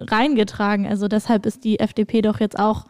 reingetragen. 0.00 0.86
Also 0.86 1.08
deshalb 1.08 1.46
ist 1.46 1.64
die 1.64 1.80
FDP 1.80 2.22
doch 2.22 2.40
jetzt 2.40 2.58
auch 2.58 2.84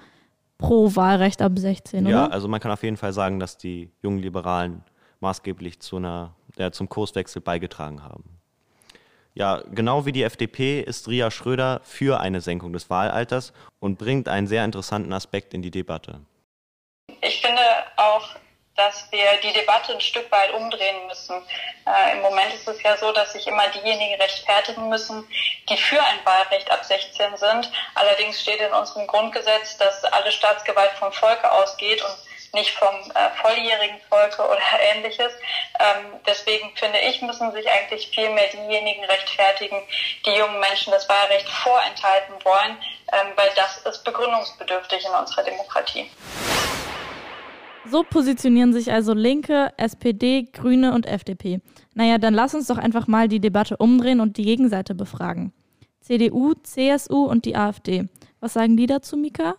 pro 0.58 0.94
Wahlrecht 0.94 1.42
ab 1.42 1.52
16, 1.56 2.06
ja, 2.06 2.24
oder? 2.24 2.32
also 2.32 2.46
man 2.46 2.60
kann 2.60 2.70
auf 2.70 2.82
jeden 2.82 2.96
Fall 2.96 3.12
sagen, 3.12 3.40
dass 3.40 3.56
die 3.56 3.90
jungen 4.02 4.18
Liberalen 4.18 4.84
maßgeblich 5.20 5.80
zu 5.80 5.96
einer, 5.96 6.34
ja, 6.56 6.70
zum 6.70 6.88
Kurswechsel 6.88 7.40
beigetragen 7.40 8.02
haben. 8.02 8.24
Ja, 9.34 9.62
genau 9.70 10.06
wie 10.06 10.12
die 10.12 10.22
FDP 10.22 10.80
ist 10.80 11.08
Ria 11.08 11.30
Schröder 11.30 11.80
für 11.84 12.20
eine 12.20 12.40
Senkung 12.40 12.72
des 12.72 12.90
Wahlalters 12.90 13.52
und 13.78 13.98
bringt 13.98 14.28
einen 14.28 14.46
sehr 14.46 14.64
interessanten 14.64 15.12
Aspekt 15.12 15.54
in 15.54 15.62
die 15.62 15.70
Debatte. 15.70 16.20
Ich 17.22 17.40
finde 17.40 17.62
auch, 17.96 18.36
dass 18.80 19.06
wir 19.10 19.37
die 19.42 19.52
Debatte 19.52 19.92
ein 19.92 20.00
Stück 20.00 20.30
weit 20.32 20.52
umdrehen 20.54 21.06
müssen. 21.06 21.37
Äh, 21.87 22.12
Im 22.12 22.22
Moment 22.22 22.54
ist 22.54 22.66
es 22.66 22.82
ja 22.82 22.96
so, 22.96 23.12
dass 23.12 23.32
sich 23.32 23.46
immer 23.46 23.68
diejenigen 23.68 24.20
rechtfertigen 24.20 24.88
müssen, 24.88 25.28
die 25.68 25.76
für 25.76 26.02
ein 26.02 26.25
Wahlrecht 26.25 26.70
ab 26.70 26.82
16 26.82 27.37
sind. 27.37 27.70
Allerdings 27.94 28.40
steht 28.40 28.60
in 28.60 28.72
unserem 28.72 29.06
Grundgesetz, 29.06 29.76
dass 29.76 30.02
alle 30.04 30.32
Staatsgewalt 30.32 30.92
vom 30.92 31.12
Volke 31.12 31.52
ausgeht 31.52 32.02
und 32.02 32.16
nicht 32.54 32.70
vom 32.70 32.94
äh, 33.14 33.30
volljährigen 33.42 34.00
Volke 34.08 34.42
oder 34.42 34.60
ähnliches. 34.94 35.32
Ähm, 35.78 36.18
deswegen 36.26 36.75
finde 36.76 37.00
ich, 37.00 37.20
müssen 37.20 37.52
sich 37.52 37.68
eigentlich 37.68 38.08
vielmehr 38.08 38.49
diejenigen 38.49 39.04
rechtfertigen, 39.04 39.82
die 40.25 40.32
jungen 40.32 40.58
Menschen 40.58 40.90
das 40.90 41.06
Wahlrecht 41.06 41.49
vorenthalten 41.49 42.34
wollen, 42.44 42.82
ähm, 43.12 43.32
weil 43.37 43.50
das 43.56 43.78
ist 43.78 44.04
begründungsbedürftig 44.04 45.04
in 45.04 45.12
unserer 45.12 45.42
Demokratie. 45.42 46.10
So 47.88 48.02
positionieren 48.02 48.72
sich 48.72 48.92
also 48.92 49.14
Linke, 49.14 49.72
SPD, 49.76 50.49
Grüne 50.52 50.92
und 50.92 51.06
FDP. 51.06 51.60
Naja, 51.94 52.18
dann 52.18 52.34
lass 52.34 52.54
uns 52.54 52.66
doch 52.66 52.78
einfach 52.78 53.06
mal 53.06 53.28
die 53.28 53.40
Debatte 53.40 53.76
umdrehen 53.78 54.20
und 54.20 54.37
die 54.37 54.44
Gegenseite 54.44 54.94
befragen. 54.94 55.52
CDU, 56.00 56.54
CSU 56.62 57.25
und 57.25 57.44
die 57.44 57.56
AfD. 57.56 58.08
Was 58.40 58.52
sagen 58.52 58.76
die 58.76 58.87
dazu, 58.87 59.16
Mika? 59.16 59.54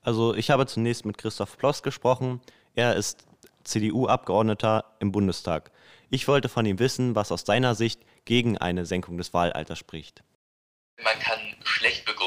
Also 0.00 0.34
ich 0.34 0.50
habe 0.50 0.66
zunächst 0.66 1.04
mit 1.04 1.18
Christoph 1.18 1.58
Ploss 1.58 1.82
gesprochen. 1.82 2.40
Er 2.74 2.96
ist 2.96 3.26
CDU-Abgeordneter 3.64 4.84
im 5.00 5.10
Bundestag. 5.10 5.70
Ich 6.10 6.28
wollte 6.28 6.48
von 6.48 6.66
ihm 6.66 6.78
wissen, 6.78 7.14
was 7.14 7.32
aus 7.32 7.42
seiner 7.44 7.74
Sicht 7.74 8.00
gegen 8.24 8.58
eine 8.58 8.86
Senkung 8.86 9.16
des 9.16 9.34
Wahlalters 9.34 9.78
spricht. 9.78 10.22
Man 11.02 11.18
kann 11.18 11.38
schlecht 11.64 12.04
begründen, 12.04 12.23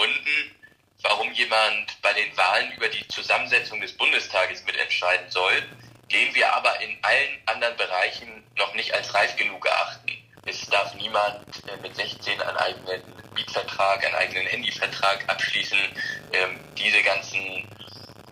warum 1.08 1.32
jemand 1.32 2.02
bei 2.02 2.12
den 2.14 2.36
Wahlen 2.36 2.72
über 2.74 2.90
die 2.90 3.08
Zusammensetzung 3.08 3.80
des 3.80 3.96
Bundestages 3.96 4.64
mitentscheiden 4.66 5.30
soll, 5.32 5.64
den 6.12 6.36
wir 6.36 6.54
aber 6.54 6.80
in 6.82 6.98
allen 7.02 7.42
anderen 7.46 7.78
Bereichen 7.78 8.44
noch 8.58 8.74
nicht 8.74 8.94
als 8.94 9.14
reif 9.14 9.36
genug 9.38 9.66
erachten. 9.66 10.12
Es 10.46 10.66
darf 10.68 10.94
niemand 10.96 11.46
äh, 11.68 11.78
mit 11.82 11.96
16 11.96 12.42
einen 12.42 12.58
eigenen 12.58 13.02
Mietvertrag, 13.34 14.06
einen 14.06 14.16
eigenen 14.16 14.48
Handyvertrag 14.48 15.24
abschließen. 15.28 15.78
Ähm, 16.34 16.60
diese 16.78 17.02
ganzen 17.04 17.68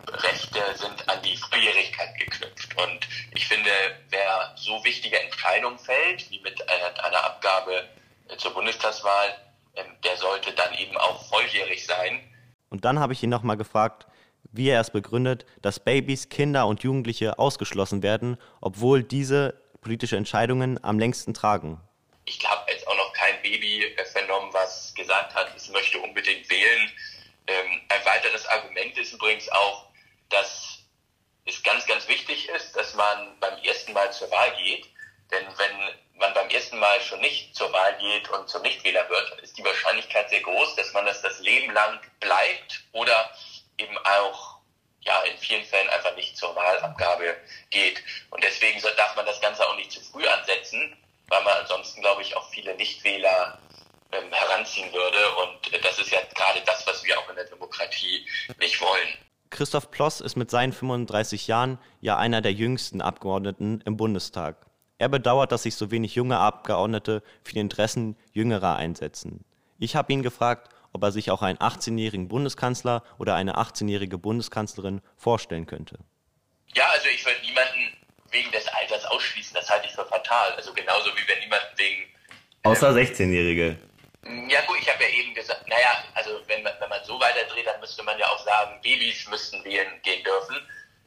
Rechte 0.10 0.60
sind 0.76 1.10
an 1.10 1.22
die 1.24 1.38
Volljährigkeit 1.38 2.18
geknüpft. 2.18 2.78
Und 2.78 3.08
ich 3.34 3.48
finde, 3.48 3.72
wer 4.10 4.54
so 4.56 4.84
wichtige 4.84 5.20
Entscheidungen 5.20 5.80
fällt, 5.80 6.30
wie 6.30 6.40
mit 6.40 6.62
einer, 6.70 7.24
Abgabe 7.24 7.88
äh, 8.30 8.38
zur 8.38 8.54
Bundestagswahl, 8.54 9.36
ähm, 9.76 9.86
der 10.04 10.18
sollte 10.18 10.54
dann 10.54 10.74
eben 10.74 10.96
auch 10.98 11.26
volljährig 11.30 11.86
sein. 11.86 12.22
Und 12.70 12.86
dann 12.86 13.00
habe 13.00 13.14
ich 13.14 13.24
ihn 13.24 13.30
nochmal 13.30 13.58
gefragt, 13.58 14.08
wie 14.52 14.70
er 14.70 14.80
es 14.80 14.92
begründet, 14.92 15.46
dass 15.62 15.80
Babys, 15.80 16.30
Kinder 16.30 16.68
und 16.68 16.84
Jugendliche 16.84 17.40
ausgeschlossen 17.40 18.04
werden, 18.04 18.38
obwohl 18.62 19.04
diese 19.04 19.62
politische 19.82 20.18
Entscheidungen 20.18 20.84
am 20.84 21.00
längsten 21.00 21.34
tragen. 21.34 21.80
Ich 22.26 22.44
habe 22.50 22.70
jetzt 22.72 22.88
auch 22.88 22.98
noch 22.98 23.14
kein 23.14 23.42
Baby 23.44 23.84
äh, 23.84 24.06
vernommen, 24.06 24.52
was 24.54 24.94
gesagt 24.96 25.36
hat, 25.36 25.56
es 25.56 25.70
möchte 25.70 26.00
unbedingt 26.00 26.50
wählen. 26.50 26.92
Ähm, 27.48 27.82
ein 27.90 28.06
weiteres 28.06 28.48
Argument 28.48 28.98
ist 28.98 29.14
übrigens 29.14 29.48
auch, 29.50 29.88
dass 30.30 30.80
es 31.46 31.62
ganz, 31.62 31.86
ganz 31.86 32.08
wichtig 32.08 32.50
ist, 32.50 32.76
dass 32.76 32.96
man 32.96 33.40
beim 33.40 33.58
ersten 33.64 33.94
Mal 33.94 34.12
zur 34.12 34.32
Wahl 34.32 34.56
geht. 34.58 34.90
Denn 35.32 35.46
wenn 35.58 36.05
man 36.18 36.34
beim 36.34 36.50
ersten 36.50 36.80
Mal 36.80 37.02
schon 37.02 37.20
nicht 37.22 37.56
zur 37.56 37.72
Wahl 37.72 37.98
geht 37.98 38.30
und 38.30 38.50
zum 38.50 38.62
Nichtwähler 38.62 39.08
wird, 39.10 39.42
ist 39.42 39.58
die 39.58 39.64
Wahrscheinlichkeit 39.64 40.30
sehr 40.30 40.42
groß, 40.42 40.76
dass 40.76 40.94
man 40.94 41.06
das 41.06 41.22
das 41.22 41.40
Leben 41.40 41.74
lang 41.74 42.00
bleibt 42.20 42.84
oder 42.94 43.32
eben 43.78 43.98
auch 43.98 44.56
ja, 45.02 45.22
in 45.24 45.38
vielen 45.38 45.64
Fällen 45.64 45.90
einfach 45.90 46.16
nicht 46.16 46.36
zur 46.36 46.56
Wahlabgabe 46.56 47.36
geht. 47.70 48.02
Und 48.32 48.44
deswegen 48.44 48.82
darf 48.98 49.16
man 49.16 49.26
das 49.26 49.40
Ganze 49.40 49.68
auch 49.68 49.76
nicht 49.76 49.92
zu 49.92 50.02
früh 50.02 50.26
ansetzen, 50.26 50.98
weil 51.28 51.44
man 51.44 51.54
ansonsten, 51.60 52.02
glaube 52.02 52.22
ich, 52.22 52.36
auch 52.36 52.50
viele 52.50 52.76
Nichtwähler 52.76 53.60
ähm, 54.12 54.32
heranziehen 54.32 54.92
würde. 54.94 55.36
Und 55.36 55.86
das 55.86 56.00
ist 56.00 56.12
ja 56.12 56.20
gerade 56.34 56.62
das, 56.66 56.86
was 56.88 57.04
wir 57.04 57.20
auch 57.20 57.30
in 57.30 57.36
der 57.36 57.46
Demokratie 57.46 58.28
nicht 58.60 58.82
wollen. 58.82 59.10
Christoph 59.52 59.92
Ploss 59.92 60.22
ist 60.22 60.36
mit 60.36 60.50
seinen 60.50 60.74
35 60.74 61.48
Jahren 61.48 61.80
ja 62.02 62.18
einer 62.18 62.42
der 62.42 62.52
jüngsten 62.52 63.02
Abgeordneten 63.02 63.82
im 63.86 63.96
Bundestag. 63.96 64.58
Er 64.98 65.10
bedauert, 65.10 65.52
dass 65.52 65.64
sich 65.64 65.76
so 65.76 65.92
wenig 65.92 66.16
junge 66.16 66.38
Abgeordnete 66.40 67.22
für 67.44 67.54
die 67.54 67.60
Interessen 67.60 68.16
Jüngerer 68.32 68.78
einsetzen. 68.78 69.44
Ich 69.78 69.96
habe 69.96 70.14
ihn 70.14 70.24
gefragt, 70.24 70.70
ob 70.94 71.04
er 71.04 71.12
sich 71.12 71.32
auch 71.32 71.42
einen 71.42 71.58
18-jährigen 71.58 72.30
Bundeskanzler 72.30 73.04
oder 73.18 73.36
eine 73.36 73.58
18-jährige 73.58 74.18
Bundeskanzlerin 74.18 75.02
vorstellen 75.18 75.66
könnte. 75.66 76.00
Ja, 76.74 76.86
also 76.94 77.08
ich 77.14 77.26
würde 77.26 77.42
niemanden 77.42 77.98
wegen 78.32 78.50
des 78.52 78.68
Alters 78.70 79.06
ausschließen. 79.06 79.54
Das 79.54 79.70
halte 79.70 79.88
ich 79.88 79.94
für 79.94 80.06
fatal. 80.06 80.54
Also 80.54 80.74
genauso 80.74 81.10
wie 81.12 81.28
wir 81.28 81.40
niemanden 81.42 81.78
wegen. 81.78 82.04
Außer 82.64 82.92
16-Jährige. 82.92 83.78
Ja 84.50 84.62
gut, 84.66 84.78
ich 84.80 84.90
habe 84.90 85.04
ja 85.04 85.10
eben 85.10 85.36
gesagt, 85.36 85.68
naja, 85.68 86.04
also 86.16 86.32
wenn 86.48 86.64
man, 86.64 86.74
wenn 86.80 86.90
man 86.90 87.04
so 87.04 87.20
weiterdreht, 87.20 87.68
dann 87.68 87.80
müsste 87.82 88.02
man 88.04 88.18
ja 88.18 88.26
auch 88.28 88.44
sagen, 88.44 88.80
Babys 88.82 89.28
müssten 89.30 89.64
wählen 89.66 89.88
gehen 90.02 90.24
dürfen. 90.24 90.56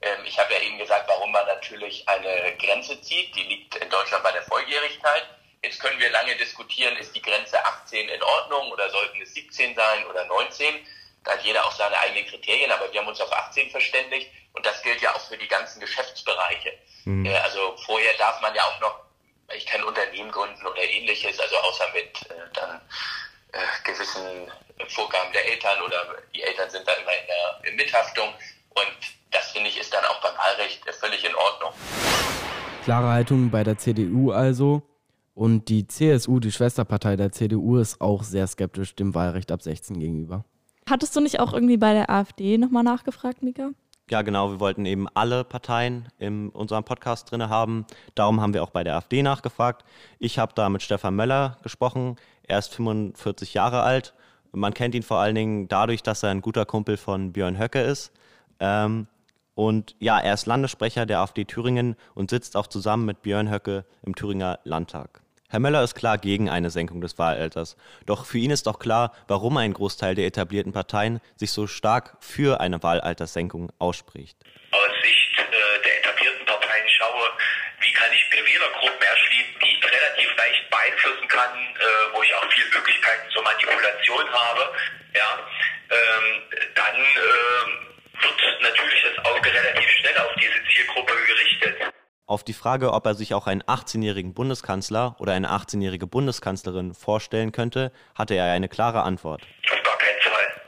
Ähm, 0.02 0.24
ich 0.24 0.38
habe 0.38 0.52
ja 0.54 0.60
eben 0.60 0.78
gesagt, 0.78 1.08
warum 1.08 1.32
man 1.32 1.46
natürlich 1.46 2.08
eine 2.08 2.56
Grenze 2.56 3.00
zieht. 3.00 3.34
Die 3.34 3.42
liegt 3.42 3.76
in 3.76 3.90
Deutschland 3.90 4.22
bei 4.22 4.32
der 4.32 4.42
Volljährigkeit. 4.42 5.24
Jetzt 5.62 5.80
können 5.80 5.98
wir 5.98 6.10
lange 6.10 6.36
diskutieren, 6.36 6.96
ist 6.96 7.14
die 7.14 7.22
Grenze 7.22 7.64
18 7.64 8.08
in 8.08 8.22
Ordnung 8.22 8.70
oder 8.70 8.88
sollten 8.90 9.20
es 9.20 9.34
17 9.34 9.74
sein 9.74 10.06
oder 10.06 10.24
19? 10.26 10.86
Da 11.24 11.32
hat 11.32 11.42
jeder 11.42 11.64
auch 11.66 11.72
seine 11.72 11.98
eigenen 11.98 12.26
Kriterien, 12.26 12.70
aber 12.70 12.92
wir 12.92 13.00
haben 13.00 13.08
uns 13.08 13.20
auf 13.20 13.32
18 13.32 13.70
verständigt 13.70 14.30
und 14.52 14.64
das 14.64 14.80
gilt 14.82 15.02
ja 15.02 15.14
auch 15.14 15.20
für 15.20 15.36
die 15.36 15.48
ganzen 15.48 15.80
Geschäftsbereiche. 15.80 16.72
Mhm. 17.04 17.26
Äh, 17.26 17.36
also 17.38 17.76
vorher 17.84 18.14
darf 18.14 18.40
man 18.40 18.54
ja 18.54 18.62
auch 18.64 18.80
noch 18.80 19.08
ich 19.54 19.66
kann 19.66 19.82
Unternehmen 19.82 20.30
gründen 20.30 20.66
oder 20.66 20.82
ähnliches, 20.82 21.38
also 21.40 21.56
außer 21.56 21.88
mit 21.94 22.30
äh, 22.30 22.34
dann 22.52 22.80
äh, 23.52 23.58
gewissen 23.84 24.50
Vorgaben 24.88 25.32
der 25.32 25.44
Eltern 25.46 25.80
oder 25.82 26.16
die 26.34 26.42
Eltern 26.42 26.70
sind 26.70 26.86
da 26.86 26.92
immer 26.92 27.12
in 27.12 27.26
der 27.26 27.72
Mithaftung 27.72 28.32
und 28.70 28.96
das 29.30 29.50
finde 29.50 29.68
ich 29.68 29.78
ist 29.78 29.92
dann 29.92 30.04
auch 30.04 30.20
beim 30.22 30.36
Wahlrecht 30.36 30.82
völlig 30.94 31.24
in 31.24 31.34
Ordnung. 31.34 31.72
Klare 32.84 33.08
Haltung 33.08 33.50
bei 33.50 33.64
der 33.64 33.78
CDU 33.78 34.30
also. 34.30 34.82
Und 35.34 35.68
die 35.68 35.86
CSU, 35.86 36.40
die 36.40 36.50
Schwesterpartei 36.50 37.14
der 37.14 37.30
CDU, 37.30 37.76
ist 37.76 38.00
auch 38.00 38.24
sehr 38.24 38.46
skeptisch 38.48 38.96
dem 38.96 39.14
Wahlrecht 39.14 39.52
ab 39.52 39.62
16 39.62 40.00
gegenüber. 40.00 40.44
Hattest 40.90 41.14
du 41.14 41.20
nicht 41.20 41.38
auch 41.38 41.52
irgendwie 41.52 41.76
bei 41.76 41.92
der 41.92 42.10
AfD 42.10 42.58
nochmal 42.58 42.82
nachgefragt, 42.82 43.42
Mika? 43.42 43.70
Ja, 44.10 44.22
genau. 44.22 44.50
Wir 44.50 44.58
wollten 44.58 44.86
eben 44.86 45.06
alle 45.14 45.44
Parteien 45.44 46.08
in 46.18 46.48
unserem 46.48 46.82
Podcast 46.82 47.30
drin 47.30 47.48
haben. 47.48 47.86
Darum 48.14 48.40
haben 48.40 48.54
wir 48.54 48.62
auch 48.62 48.70
bei 48.70 48.82
der 48.82 48.96
AfD 48.96 49.22
nachgefragt. 49.22 49.84
Ich 50.18 50.38
habe 50.38 50.54
da 50.54 50.68
mit 50.70 50.82
Stefan 50.82 51.14
Möller 51.14 51.58
gesprochen. 51.62 52.16
Er 52.42 52.58
ist 52.58 52.74
45 52.74 53.54
Jahre 53.54 53.82
alt. 53.82 54.14
Man 54.52 54.72
kennt 54.72 54.94
ihn 54.94 55.02
vor 55.02 55.18
allen 55.18 55.34
Dingen 55.34 55.68
dadurch, 55.68 56.02
dass 56.02 56.22
er 56.22 56.30
ein 56.30 56.40
guter 56.40 56.64
Kumpel 56.64 56.96
von 56.96 57.32
Björn 57.32 57.58
Höcke 57.58 57.82
ist. 57.82 58.12
Ähm, 58.60 59.06
und 59.54 59.96
ja, 59.98 60.20
er 60.20 60.34
ist 60.34 60.46
Landessprecher 60.46 61.04
der 61.04 61.18
AfD 61.18 61.44
Thüringen 61.44 61.96
und 62.14 62.30
sitzt 62.30 62.56
auch 62.56 62.68
zusammen 62.68 63.06
mit 63.06 63.22
Björn 63.22 63.50
Höcke 63.50 63.84
im 64.06 64.14
Thüringer 64.14 64.60
Landtag. 64.62 65.20
Herr 65.50 65.60
Möller 65.60 65.82
ist 65.82 65.94
klar 65.94 66.18
gegen 66.18 66.50
eine 66.50 66.68
Senkung 66.68 67.00
des 67.00 67.18
Wahlalters. 67.18 67.76
Doch 68.04 68.26
für 68.26 68.36
ihn 68.36 68.50
ist 68.50 68.68
auch 68.68 68.78
klar, 68.78 69.16
warum 69.28 69.56
ein 69.56 69.72
Großteil 69.72 70.14
der 70.14 70.26
etablierten 70.26 70.72
Parteien 70.72 71.20
sich 71.36 71.52
so 71.52 71.66
stark 71.66 72.18
für 72.20 72.60
eine 72.60 72.82
Wahlalterssenkung 72.82 73.72
ausspricht. 73.78 74.36
Aus 74.70 74.92
Sicht 75.02 75.38
äh, 75.40 75.82
der 75.82 75.98
etablierten 76.04 76.44
Parteien 76.44 76.88
schaue, 76.88 77.30
wie 77.80 77.92
kann 77.92 78.12
ich 78.12 78.28
mir 78.30 78.44
Wählergruppen 78.44 79.00
erschließen, 79.00 79.54
die 79.64 79.72
ich 79.72 79.82
relativ 79.82 80.36
leicht 80.36 80.70
beeinflussen 80.70 81.28
kann, 81.28 81.50
äh, 81.56 82.14
wo 82.14 82.22
ich 82.22 82.34
auch 82.34 82.44
viele 82.52 82.68
Möglichkeiten 82.68 83.30
zur 83.32 83.42
Manipulation 83.42 84.28
habe, 84.30 84.72
ja, 85.16 85.30
ähm, 85.90 86.42
dann 86.76 86.94
äh, 86.94 87.88
wird 88.22 88.62
natürlich 88.62 89.02
das 89.02 89.24
Auge 89.24 89.48
relativ 89.52 89.88
schnell 89.88 90.16
auf 90.18 90.34
diese 90.36 90.58
Zielgruppe 90.72 91.12
gerichtet. 91.26 91.92
Auf 92.26 92.44
die 92.44 92.52
Frage, 92.52 92.92
ob 92.92 93.06
er 93.06 93.14
sich 93.14 93.32
auch 93.32 93.46
einen 93.46 93.62
18-jährigen 93.62 94.34
Bundeskanzler 94.34 95.16
oder 95.18 95.32
eine 95.32 95.50
18-jährige 95.50 96.06
Bundeskanzlerin 96.06 96.92
vorstellen 96.92 97.52
könnte, 97.52 97.90
hatte 98.14 98.34
er 98.34 98.52
eine 98.52 98.68
klare 98.68 99.02
Antwort. 99.02 99.42
Auf 99.42 99.82
gar 99.82 99.96
keinen 99.96 100.20
Fall. 100.20 100.62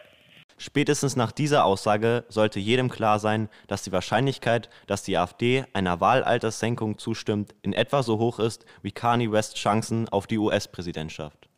Spätestens 0.57 1.17
nach 1.17 1.33
dieser 1.33 1.65
Aussage 1.65 2.25
sollte 2.29 2.61
jedem 2.61 2.89
klar 2.89 3.19
sein, 3.19 3.51
dass 3.67 3.83
die 3.83 3.93
Wahrscheinlichkeit, 3.93 4.71
dass 4.87 5.03
die 5.03 5.19
AfD 5.19 5.65
einer 5.75 6.01
Wahlalterssenkung 6.01 6.97
zustimmt, 6.97 7.55
in 7.63 7.75
etwa 7.75 8.03
so 8.03 8.19
hoch 8.19 8.39
ist 8.39 8.65
wie 8.83 8.93
Kanye 8.93 9.31
West 9.31 9.57
Chancen 9.57 10.09
auf 10.09 10.27
die 10.27 10.39
US-Präsidentschaft. 10.39 11.51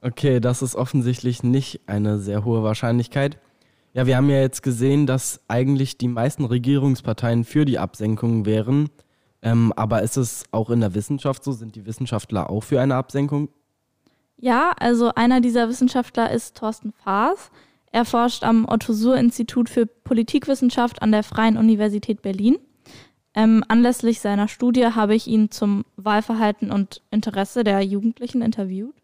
Okay, 0.00 0.38
das 0.38 0.62
ist 0.62 0.76
offensichtlich 0.76 1.42
nicht 1.42 1.80
eine 1.86 2.18
sehr 2.18 2.44
hohe 2.44 2.62
Wahrscheinlichkeit. 2.62 3.38
Ja, 3.94 4.06
wir 4.06 4.16
haben 4.16 4.28
ja 4.28 4.40
jetzt 4.40 4.64
gesehen, 4.64 5.06
dass 5.06 5.40
eigentlich 5.46 5.98
die 5.98 6.08
meisten 6.08 6.44
Regierungsparteien 6.44 7.44
für 7.44 7.64
die 7.64 7.78
Absenkung 7.78 8.44
wären. 8.44 8.90
Ähm, 9.40 9.72
aber 9.76 10.02
ist 10.02 10.16
es 10.16 10.44
auch 10.50 10.70
in 10.70 10.80
der 10.80 10.94
Wissenschaft 10.94 11.44
so? 11.44 11.52
Sind 11.52 11.76
die 11.76 11.86
Wissenschaftler 11.86 12.50
auch 12.50 12.64
für 12.64 12.80
eine 12.80 12.96
Absenkung? 12.96 13.50
Ja, 14.36 14.72
also 14.80 15.12
einer 15.14 15.40
dieser 15.40 15.68
Wissenschaftler 15.68 16.32
ist 16.32 16.56
Thorsten 16.56 16.92
Faas. 16.92 17.52
Er 17.92 18.04
forscht 18.04 18.42
am 18.42 18.66
Otto-Suhr-Institut 18.68 19.68
für 19.68 19.86
Politikwissenschaft 19.86 21.00
an 21.00 21.12
der 21.12 21.22
Freien 21.22 21.56
Universität 21.56 22.20
Berlin. 22.20 22.58
Ähm, 23.32 23.62
anlässlich 23.68 24.18
seiner 24.18 24.48
Studie 24.48 24.86
habe 24.86 25.14
ich 25.14 25.28
ihn 25.28 25.52
zum 25.52 25.84
Wahlverhalten 25.94 26.72
und 26.72 27.00
Interesse 27.12 27.62
der 27.62 27.80
Jugendlichen 27.82 28.42
interviewt. 28.42 28.94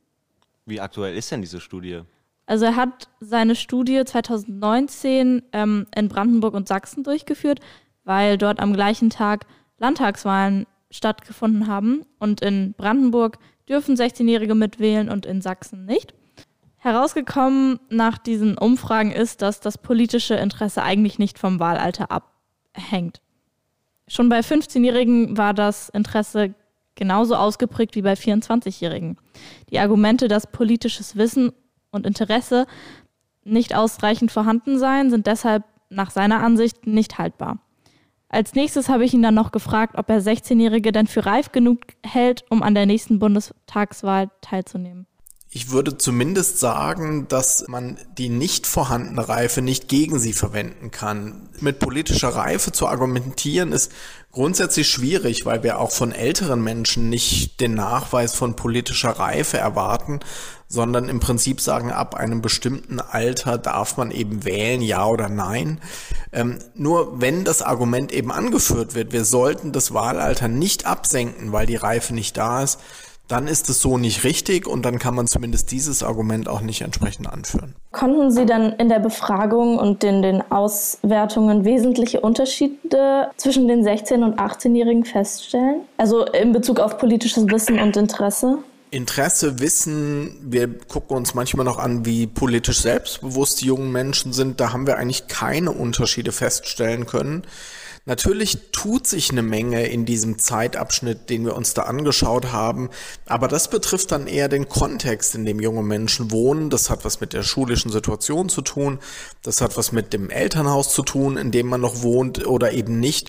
Wie 0.67 0.81
aktuell 0.81 1.15
ist 1.15 1.31
denn 1.31 1.43
diese 1.43 1.61
Studie? 1.61 2.01
Also 2.50 2.64
er 2.64 2.75
hat 2.75 3.07
seine 3.21 3.54
Studie 3.54 4.04
2019 4.04 5.42
ähm, 5.52 5.87
in 5.95 6.09
Brandenburg 6.09 6.54
und 6.54 6.66
Sachsen 6.66 7.04
durchgeführt, 7.04 7.61
weil 8.02 8.38
dort 8.38 8.59
am 8.59 8.73
gleichen 8.73 9.09
Tag 9.09 9.47
Landtagswahlen 9.78 10.66
stattgefunden 10.90 11.69
haben 11.69 12.04
und 12.19 12.40
in 12.40 12.75
Brandenburg 12.76 13.38
dürfen 13.69 13.95
16-Jährige 13.95 14.57
mitwählen 14.57 15.11
und 15.11 15.26
in 15.26 15.42
Sachsen 15.42 15.85
nicht. 15.85 16.12
Herausgekommen 16.78 17.78
nach 17.88 18.19
diesen 18.19 18.59
Umfragen 18.59 19.12
ist, 19.12 19.42
dass 19.42 19.61
das 19.61 19.78
politische 19.78 20.35
Interesse 20.35 20.83
eigentlich 20.83 21.21
nicht 21.21 21.38
vom 21.38 21.61
Wahlalter 21.61 22.09
abhängt. 22.11 23.21
Schon 24.09 24.28
bei 24.28 24.40
15-Jährigen 24.40 25.37
war 25.38 25.54
das 25.54 25.88
Interesse 25.88 26.57
genauso 26.97 27.37
ausgeprägt 27.37 27.95
wie 27.95 28.02
bei 28.02 28.14
24-Jährigen. 28.14 29.19
Die 29.71 29.78
Argumente, 29.78 30.26
dass 30.26 30.50
politisches 30.50 31.14
Wissen 31.14 31.52
und 31.91 32.07
Interesse 32.07 32.67
nicht 33.45 33.75
ausreichend 33.75 34.31
vorhanden 34.31 34.79
seien, 34.79 35.11
sind 35.11 35.27
deshalb 35.27 35.65
nach 35.89 36.11
seiner 36.11 36.41
Ansicht 36.43 36.87
nicht 36.87 37.19
haltbar. 37.19 37.59
Als 38.29 38.55
nächstes 38.55 38.89
habe 38.89 39.05
ich 39.05 39.13
ihn 39.13 39.23
dann 39.23 39.35
noch 39.35 39.51
gefragt, 39.51 39.97
ob 39.99 40.09
er 40.09 40.23
16-Jährige 40.23 40.93
denn 40.93 41.09
für 41.09 41.27
reif 41.27 41.51
genug 41.51 41.81
hält, 42.05 42.45
um 42.49 42.63
an 42.63 42.75
der 42.77 42.87
nächsten 42.87 43.19
Bundestagswahl 43.19 44.31
teilzunehmen. 44.41 45.07
Ich 45.53 45.73
würde 45.73 45.99
zumindest 45.99 46.61
sagen, 46.61 47.27
dass 47.27 47.67
man 47.67 47.99
die 48.17 48.29
nicht 48.29 48.69
vorhandene 48.69 49.29
Reife 49.29 49.63
nicht 49.63 49.89
gegen 49.89 50.21
sie 50.21 50.33
verwenden 50.33 50.93
kann. 50.93 51.49
Mit 51.59 51.81
politischer 51.81 52.29
Reife 52.29 52.71
zu 52.71 52.87
argumentieren 52.87 53.73
ist 53.73 53.91
grundsätzlich 54.31 54.89
schwierig, 54.89 55.45
weil 55.47 55.65
wir 55.65 55.81
auch 55.81 55.91
von 55.91 56.13
älteren 56.13 56.63
Menschen 56.63 57.09
nicht 57.09 57.61
den 57.61 57.75
Nachweis 57.75 58.37
von 58.37 58.55
politischer 58.55 59.11
Reife 59.11 59.59
erwarten, 59.59 60.21
sondern 60.71 61.09
im 61.09 61.19
Prinzip 61.19 61.61
sagen, 61.61 61.91
ab 61.91 62.15
einem 62.15 62.41
bestimmten 62.41 63.00
Alter 63.00 63.59
darf 63.59 63.97
man 63.97 64.12
eben 64.12 64.45
wählen, 64.45 64.81
ja 64.81 65.05
oder 65.05 65.29
nein. 65.29 65.81
Ähm, 66.33 66.61
nur 66.75 67.21
wenn 67.21 67.45
das 67.45 67.61
Argument 67.61 68.12
eben 68.12 68.31
angeführt 68.31 68.95
wird, 68.95 69.12
wir 69.12 69.25
sollten 69.25 69.73
das 69.73 69.93
Wahlalter 69.93 70.47
nicht 70.47 70.87
absenken, 70.87 71.53
weil 71.53 71.67
die 71.67 71.77
Reife 71.77 72.15
nicht 72.15 72.37
da 72.37 72.62
ist, 72.62 72.79
dann 73.27 73.47
ist 73.47 73.69
es 73.69 73.81
so 73.81 73.99
nicht 73.99 74.25
richtig 74.25 74.67
und 74.67 74.85
dann 74.85 74.99
kann 74.99 75.15
man 75.15 75.27
zumindest 75.27 75.71
dieses 75.71 76.03
Argument 76.03 76.49
auch 76.49 76.61
nicht 76.61 76.83
entsprechend 76.83 77.29
anführen. 77.29 77.75
Konnten 77.93 78.31
Sie 78.31 78.47
dann 78.47 78.73
in 78.75 78.89
der 78.89 78.99
Befragung 78.99 79.79
und 79.79 80.03
in 80.03 80.23
den 80.23 80.43
Auswertungen 80.50 81.65
wesentliche 81.65 82.21
Unterschiede 82.21 83.31
zwischen 83.37 83.69
den 83.69 83.85
16- 83.85 84.25
und 84.25 84.41
18-Jährigen 84.41 85.05
feststellen? 85.05 85.83
Also 85.97 86.25
in 86.27 86.53
Bezug 86.53 86.81
auf 86.81 86.99
politisches 86.99 87.47
Wissen 87.49 87.79
und 87.81 87.97
Interesse? 87.97 88.59
Interesse, 88.91 89.61
Wissen, 89.61 90.37
wir 90.43 90.79
gucken 90.79 91.17
uns 91.17 91.35
manchmal 91.35 91.65
noch 91.65 91.79
an, 91.79 92.05
wie 92.05 92.27
politisch 92.27 92.81
selbstbewusst 92.81 93.61
die 93.61 93.67
jungen 93.67 93.93
Menschen 93.93 94.33
sind. 94.33 94.61
Da 94.61 94.73
haben 94.73 94.87
wir 94.87 94.99
eigentlich 94.99 95.29
keine 95.29 95.73
Unterschiede 95.73 96.33
feststellen 96.33 97.07
können. 97.07 97.45
Natürlich 98.07 98.73
tut 98.73 99.07
sich 99.07 99.31
eine 99.31 99.43
Menge 99.43 99.87
in 99.87 100.07
diesem 100.07 100.39
Zeitabschnitt, 100.39 101.29
den 101.29 101.45
wir 101.45 101.55
uns 101.55 101.75
da 101.75 101.83
angeschaut 101.83 102.51
haben, 102.51 102.89
aber 103.27 103.47
das 103.47 103.69
betrifft 103.69 104.11
dann 104.11 104.27
eher 104.27 104.49
den 104.49 104.69
Kontext, 104.69 105.35
in 105.35 105.45
dem 105.45 105.61
junge 105.61 105.83
Menschen 105.83 106.31
wohnen. 106.31 106.71
Das 106.71 106.89
hat 106.89 107.05
was 107.05 107.21
mit 107.21 107.35
der 107.35 107.43
schulischen 107.43 107.93
Situation 107.93 108.49
zu 108.49 108.63
tun, 108.63 108.99
das 109.43 109.61
hat 109.61 109.77
was 109.77 109.93
mit 109.93 110.15
dem 110.15 110.31
Elternhaus 110.31 110.95
zu 110.95 111.03
tun, 111.03 111.37
in 111.37 111.51
dem 111.51 111.67
man 111.67 111.83
noch 111.83 112.03
wohnt 112.03 112.47
oder 112.47 112.73
eben 112.73 112.99
nicht. 112.99 113.29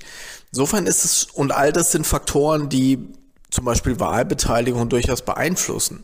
Insofern 0.51 0.88
ist 0.88 1.03
es, 1.03 1.25
und 1.25 1.51
all 1.51 1.74
das 1.74 1.91
sind 1.91 2.08
Faktoren, 2.08 2.70
die 2.70 3.10
zum 3.51 3.65
Beispiel 3.65 4.00
Wahlbeteiligung 4.00 4.89
durchaus 4.89 5.22
beeinflussen. 5.22 6.03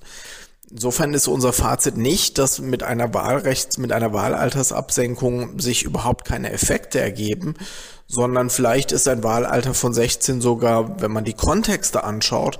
Insofern 0.70 1.14
ist 1.14 1.30
unser 1.30 1.54
Fazit 1.54 1.96
nicht, 1.96 2.38
dass 2.38 2.60
mit 2.60 2.84
einer 2.84 3.14
Wahlrechts, 3.14 3.78
mit 3.78 3.94
einer 3.94 4.12
Wahlaltersabsenkung 4.12 5.60
sich 5.60 5.84
überhaupt 5.84 6.26
keine 6.26 6.52
Effekte 6.52 7.00
ergeben, 7.00 7.56
sondern 8.06 8.50
vielleicht 8.50 8.92
ist 8.92 9.08
ein 9.08 9.24
Wahlalter 9.24 9.74
von 9.74 9.94
16 9.94 10.42
sogar, 10.42 11.00
wenn 11.02 11.12
man 11.12 11.24
die 11.24 11.34
Kontexte 11.34 12.04
anschaut, 12.04 12.60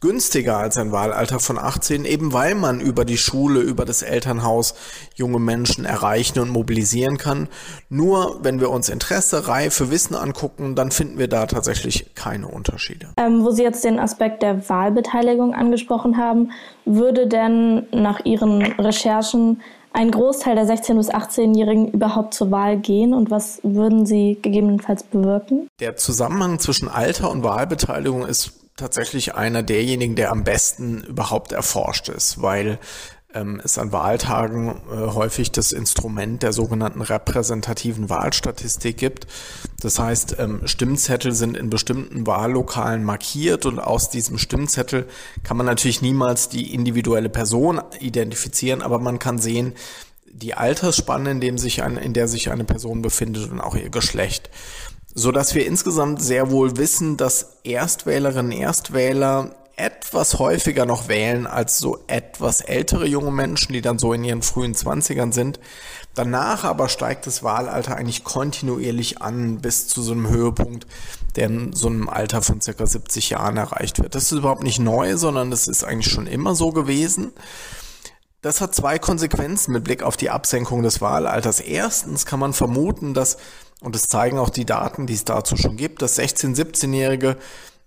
günstiger 0.00 0.58
als 0.58 0.76
ein 0.76 0.92
Wahlalter 0.92 1.40
von 1.40 1.58
18, 1.58 2.04
eben 2.04 2.32
weil 2.32 2.54
man 2.54 2.80
über 2.80 3.04
die 3.04 3.16
Schule, 3.16 3.60
über 3.60 3.84
das 3.84 4.02
Elternhaus 4.02 4.74
junge 5.14 5.38
Menschen 5.38 5.84
erreichen 5.84 6.38
und 6.38 6.50
mobilisieren 6.50 7.18
kann. 7.18 7.48
Nur 7.88 8.38
wenn 8.42 8.60
wir 8.60 8.70
uns 8.70 8.88
Interesse, 8.88 9.48
Reife, 9.48 9.90
Wissen 9.90 10.14
angucken, 10.14 10.74
dann 10.74 10.90
finden 10.90 11.18
wir 11.18 11.28
da 11.28 11.46
tatsächlich 11.46 12.14
keine 12.14 12.48
Unterschiede. 12.48 13.08
Ähm, 13.16 13.44
wo 13.44 13.50
Sie 13.50 13.62
jetzt 13.62 13.84
den 13.84 13.98
Aspekt 13.98 14.42
der 14.42 14.68
Wahlbeteiligung 14.68 15.54
angesprochen 15.54 16.16
haben, 16.16 16.52
würde 16.84 17.26
denn 17.26 17.86
nach 17.92 18.24
Ihren 18.24 18.62
Recherchen 18.62 19.62
ein 19.96 20.10
Großteil 20.10 20.56
der 20.56 20.66
16- 20.66 20.96
bis 20.96 21.10
18-Jährigen 21.10 21.90
überhaupt 21.90 22.34
zur 22.34 22.50
Wahl 22.50 22.76
gehen 22.76 23.14
und 23.14 23.30
was 23.30 23.60
würden 23.62 24.04
Sie 24.04 24.38
gegebenenfalls 24.42 25.04
bewirken? 25.04 25.68
Der 25.80 25.96
Zusammenhang 25.96 26.58
zwischen 26.58 26.88
Alter 26.88 27.30
und 27.30 27.42
Wahlbeteiligung 27.42 28.26
ist 28.26 28.65
tatsächlich 28.76 29.34
einer 29.34 29.62
derjenigen, 29.62 30.14
der 30.14 30.30
am 30.30 30.44
besten 30.44 31.02
überhaupt 31.02 31.52
erforscht 31.52 32.08
ist, 32.08 32.42
weil 32.42 32.78
ähm, 33.36 33.60
es 33.62 33.78
an 33.78 33.92
Wahltagen 33.92 34.68
äh, 34.90 35.12
häufig 35.12 35.52
das 35.52 35.72
Instrument 35.72 36.42
der 36.42 36.52
sogenannten 36.52 37.02
repräsentativen 37.02 38.08
Wahlstatistik 38.08 38.96
gibt. 38.96 39.26
Das 39.80 39.98
heißt, 39.98 40.36
ähm, 40.38 40.66
Stimmzettel 40.66 41.32
sind 41.32 41.56
in 41.56 41.70
bestimmten 41.70 42.26
Wahllokalen 42.26 43.04
markiert 43.04 43.66
und 43.66 43.78
aus 43.78 44.10
diesem 44.10 44.38
Stimmzettel 44.38 45.06
kann 45.42 45.56
man 45.56 45.66
natürlich 45.66 46.02
niemals 46.02 46.48
die 46.48 46.74
individuelle 46.74 47.28
Person 47.28 47.80
identifizieren, 48.00 48.82
aber 48.82 48.98
man 48.98 49.18
kann 49.18 49.38
sehen, 49.38 49.74
die 50.26 50.54
Altersspanne, 50.54 51.30
in, 51.30 51.40
dem 51.40 51.56
sich 51.56 51.82
ein, 51.82 51.96
in 51.96 52.12
der 52.12 52.28
sich 52.28 52.50
eine 52.50 52.64
Person 52.64 53.00
befindet 53.00 53.50
und 53.50 53.60
auch 53.60 53.74
ihr 53.74 53.88
Geschlecht 53.88 54.50
so 55.18 55.32
dass 55.32 55.54
wir 55.54 55.66
insgesamt 55.66 56.20
sehr 56.20 56.50
wohl 56.50 56.76
wissen, 56.76 57.16
dass 57.16 57.56
Erstwählerinnen, 57.64 58.52
Erstwähler 58.52 59.50
etwas 59.74 60.38
häufiger 60.38 60.84
noch 60.84 61.08
wählen 61.08 61.46
als 61.46 61.78
so 61.78 61.98
etwas 62.06 62.60
ältere 62.60 63.06
junge 63.06 63.30
Menschen, 63.30 63.72
die 63.72 63.80
dann 63.80 63.98
so 63.98 64.12
in 64.12 64.24
ihren 64.24 64.42
frühen 64.42 64.74
Zwanzigern 64.74 65.32
sind. 65.32 65.58
Danach 66.14 66.64
aber 66.64 66.90
steigt 66.90 67.26
das 67.26 67.42
Wahlalter 67.42 67.96
eigentlich 67.96 68.24
kontinuierlich 68.24 69.22
an 69.22 69.58
bis 69.60 69.88
zu 69.88 70.02
so 70.02 70.12
einem 70.12 70.28
Höhepunkt, 70.28 70.86
der 71.34 71.46
in 71.46 71.72
so 71.72 71.88
einem 71.88 72.10
Alter 72.10 72.42
von 72.42 72.60
circa 72.60 72.86
70 72.86 73.30
Jahren 73.30 73.56
erreicht 73.56 74.02
wird. 74.02 74.14
Das 74.14 74.24
ist 74.24 74.32
überhaupt 74.32 74.62
nicht 74.62 74.80
neu, 74.80 75.16
sondern 75.16 75.50
das 75.50 75.66
ist 75.66 75.82
eigentlich 75.82 76.12
schon 76.12 76.26
immer 76.26 76.54
so 76.54 76.72
gewesen. 76.72 77.32
Das 78.42 78.60
hat 78.60 78.74
zwei 78.74 78.98
Konsequenzen 78.98 79.72
mit 79.72 79.84
Blick 79.84 80.02
auf 80.02 80.16
die 80.16 80.30
Absenkung 80.30 80.82
des 80.82 81.00
Wahlalters. 81.00 81.60
Erstens 81.60 82.26
kann 82.26 82.38
man 82.38 82.52
vermuten, 82.52 83.12
dass 83.12 83.38
und 83.80 83.94
es 83.94 84.08
zeigen 84.08 84.38
auch 84.38 84.50
die 84.50 84.64
Daten, 84.64 85.06
die 85.06 85.14
es 85.14 85.24
dazu 85.24 85.56
schon 85.56 85.76
gibt, 85.76 86.02
dass 86.02 86.18
16-, 86.18 86.56
17-Jährige 86.56 87.36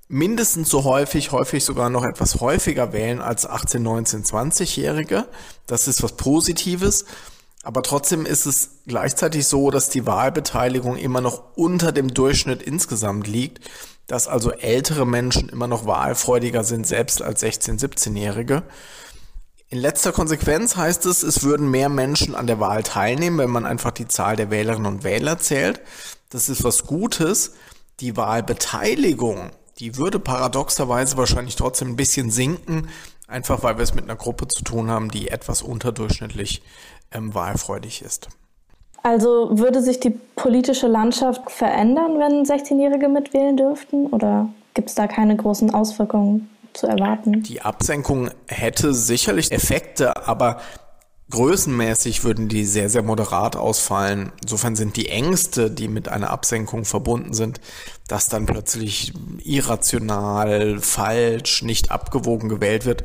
mindestens 0.08 0.69
so 0.69 0.84
häufig, 0.84 1.32
häufig 1.32 1.63
sogar 1.63 1.89
noch 1.89 2.04
etwas 2.04 2.39
häufiger 2.41 2.93
wählen 2.93 3.21
als 3.21 3.45
18, 3.45 3.82
19, 3.82 4.23
20-Jährige. 4.23 5.28
Das 5.67 5.88
ist 5.88 6.04
was 6.04 6.13
Positives. 6.13 7.06
Aber 7.63 7.84
trotzdem 7.84 8.25
ist 8.25 8.45
es 8.45 8.69
gleichzeitig 8.88 9.45
so, 9.45 9.69
dass 9.69 9.89
die 9.89 10.06
Wahlbeteiligung 10.06 10.95
immer 10.95 11.21
noch 11.21 11.56
unter 11.56 11.91
dem 11.91 12.13
Durchschnitt 12.13 12.63
insgesamt 12.63 13.28
liegt, 13.28 13.69
dass 14.08 14.28
also 14.28 14.52
ältere 14.52 15.06
Menschen 15.06 15.49
immer 15.49 15.67
noch 15.67 15.86
wahlfreudiger 15.86 16.63
sind, 16.63 16.88
selbst 16.88 17.21
als 17.21 17.43
16-, 17.43 17.80
17-Jährige. 17.80 18.63
In 19.71 19.77
letzter 19.77 20.12
Konsequenz 20.12 20.75
heißt 20.75 21.05
es, 21.05 21.21
es 21.21 21.43
würden 21.43 21.69
mehr 21.69 21.89
Menschen 21.89 22.34
an 22.34 22.47
der 22.47 22.60
Wahl 22.60 22.82
teilnehmen, 22.82 23.38
wenn 23.38 23.51
man 23.51 23.67
einfach 23.67 23.91
die 23.91 24.08
Zahl 24.08 24.36
der 24.36 24.49
Wählerinnen 24.49 24.88
und 24.88 25.03
Wähler 25.03 25.38
zählt. 25.38 25.79
Das 26.32 26.49
ist 26.49 26.63
was 26.63 26.88
Gutes. 26.88 27.53
Die 27.99 28.17
Wahlbeteiligung, 28.17 29.51
die 29.77 29.95
würde 29.95 30.19
paradoxerweise 30.19 31.17
wahrscheinlich 31.17 31.55
trotzdem 31.55 31.89
ein 31.89 31.95
bisschen 31.95 32.32
sinken, 32.32 32.88
einfach 33.27 33.62
weil 33.62 33.77
wir 33.77 33.84
es 33.84 33.93
mit 33.93 34.05
einer 34.05 34.15
Gruppe 34.15 34.47
zu 34.47 34.63
tun 34.63 34.89
haben, 34.89 35.12
die 35.12 35.27
etwas 35.27 35.62
unterdurchschnittlich 35.62 36.63
ähm, 37.12 37.36
wahlfreudig 37.36 38.01
ist. 38.01 38.29
Also 39.03 39.49
würde 39.51 39.84
sich 39.84 39.99
die 39.99 40.17
politische 40.36 40.88
Landschaft 40.88 41.51
verändern, 41.51 42.17
wenn 42.17 42.43
16-Jährige 42.43 43.08
mitwählen 43.08 43.55
dürften? 43.55 44.08
Oder 44.08 44.49
gibt 44.73 44.89
es 44.89 44.95
da 44.95 45.05
keine 45.05 45.36
großen 45.36 45.71
Auswirkungen? 45.73 46.49
Zu 46.80 46.88
erwarten. 46.88 47.44
Die 47.44 47.62
Absenkung 47.62 48.30
hätte 48.48 48.94
sicherlich 48.94 49.52
Effekte, 49.52 50.28
aber 50.28 50.62
größenmäßig 51.30 52.24
würden 52.24 52.48
die 52.48 52.65
sehr, 52.65 52.89
sehr 52.89 53.04
moderat 53.04 53.56
ausfallen. 53.56 54.32
Insofern 54.42 54.76
sind 54.76 54.98
die 54.98 55.10
Ängste, 55.10 55.70
die 55.70 55.88
mit 55.88 56.10
einer 56.10 56.30
Absenkung 56.32 56.86
verbunden 56.86 57.34
sind, 57.34 57.60
dass 58.08 58.30
dann 58.30 58.46
plötzlich 58.46 59.13
irrational, 59.44 60.80
falsch, 60.80 61.63
nicht 61.63 61.92
abgewogen 61.92 62.50
gewählt 62.50 62.86
wird, 62.86 63.04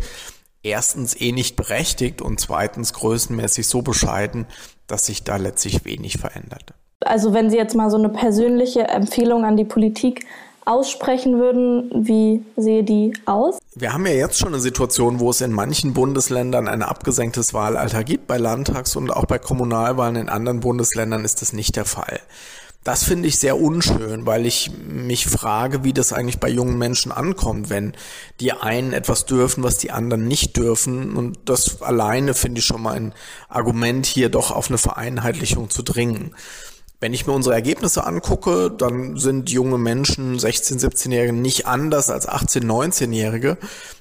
erstens 0.62 1.20
eh 1.20 1.32
nicht 1.32 1.56
berechtigt 1.56 2.22
und 2.22 2.40
zweitens 2.40 2.94
größenmäßig 2.94 3.66
so 3.66 3.82
bescheiden, 3.82 4.46
dass 4.86 5.06
sich 5.06 5.24
da 5.24 5.36
letztlich 5.36 5.84
wenig 5.84 6.16
verändert. 6.16 6.72
Also 7.04 7.34
wenn 7.34 7.50
Sie 7.50 7.56
jetzt 7.56 7.74
mal 7.74 7.90
so 7.90 7.98
eine 7.98 8.08
persönliche 8.08 8.88
Empfehlung 8.88 9.44
an 9.44 9.58
die 9.58 9.66
Politik 9.66 10.24
aussprechen 10.64 11.38
würden, 11.38 11.90
wie 12.06 12.42
sehe 12.56 12.84
die 12.84 13.12
aus? 13.26 13.58
Wir 13.74 13.92
haben 13.92 14.06
ja 14.06 14.12
jetzt 14.12 14.38
schon 14.38 14.48
eine 14.48 14.60
Situation, 14.60 15.20
wo 15.20 15.30
es 15.30 15.40
in 15.40 15.52
manchen 15.52 15.94
Bundesländern 15.94 16.68
ein 16.68 16.82
abgesenktes 16.82 17.54
Wahlalter 17.54 18.04
gibt, 18.04 18.26
bei 18.26 18.38
Landtags- 18.38 18.96
und 18.96 19.10
auch 19.10 19.26
bei 19.26 19.38
Kommunalwahlen 19.38 20.16
in 20.16 20.28
anderen 20.28 20.60
Bundesländern 20.60 21.24
ist 21.24 21.42
das 21.42 21.52
nicht 21.52 21.76
der 21.76 21.84
Fall. 21.84 22.20
Das 22.84 23.02
finde 23.02 23.28
ich 23.28 23.38
sehr 23.38 23.58
unschön, 23.58 24.26
weil 24.26 24.44
ich 24.44 24.70
mich 24.86 25.26
frage, 25.26 25.84
wie 25.84 25.94
das 25.94 26.12
eigentlich 26.12 26.38
bei 26.38 26.50
jungen 26.50 26.76
Menschen 26.76 27.12
ankommt, 27.12 27.70
wenn 27.70 27.94
die 28.40 28.52
einen 28.52 28.92
etwas 28.92 29.24
dürfen, 29.24 29.64
was 29.64 29.78
die 29.78 29.90
anderen 29.90 30.28
nicht 30.28 30.58
dürfen. 30.58 31.16
Und 31.16 31.38
das 31.46 31.80
alleine 31.80 32.34
finde 32.34 32.58
ich 32.58 32.66
schon 32.66 32.82
mal 32.82 32.94
ein 32.94 33.14
Argument, 33.48 34.04
hier 34.04 34.28
doch 34.28 34.50
auf 34.50 34.68
eine 34.68 34.76
Vereinheitlichung 34.76 35.70
zu 35.70 35.82
dringen. 35.82 36.34
Wenn 37.04 37.12
ich 37.12 37.26
mir 37.26 37.34
unsere 37.34 37.54
Ergebnisse 37.54 38.06
angucke, 38.06 38.70
dann 38.70 39.18
sind 39.18 39.50
junge 39.50 39.76
Menschen, 39.76 40.38
16, 40.38 40.78
17-Jährige, 40.78 41.34
nicht 41.34 41.66
anders 41.66 42.08
als 42.08 42.26
18, 42.26 42.64
19-Jährige. 42.64 43.58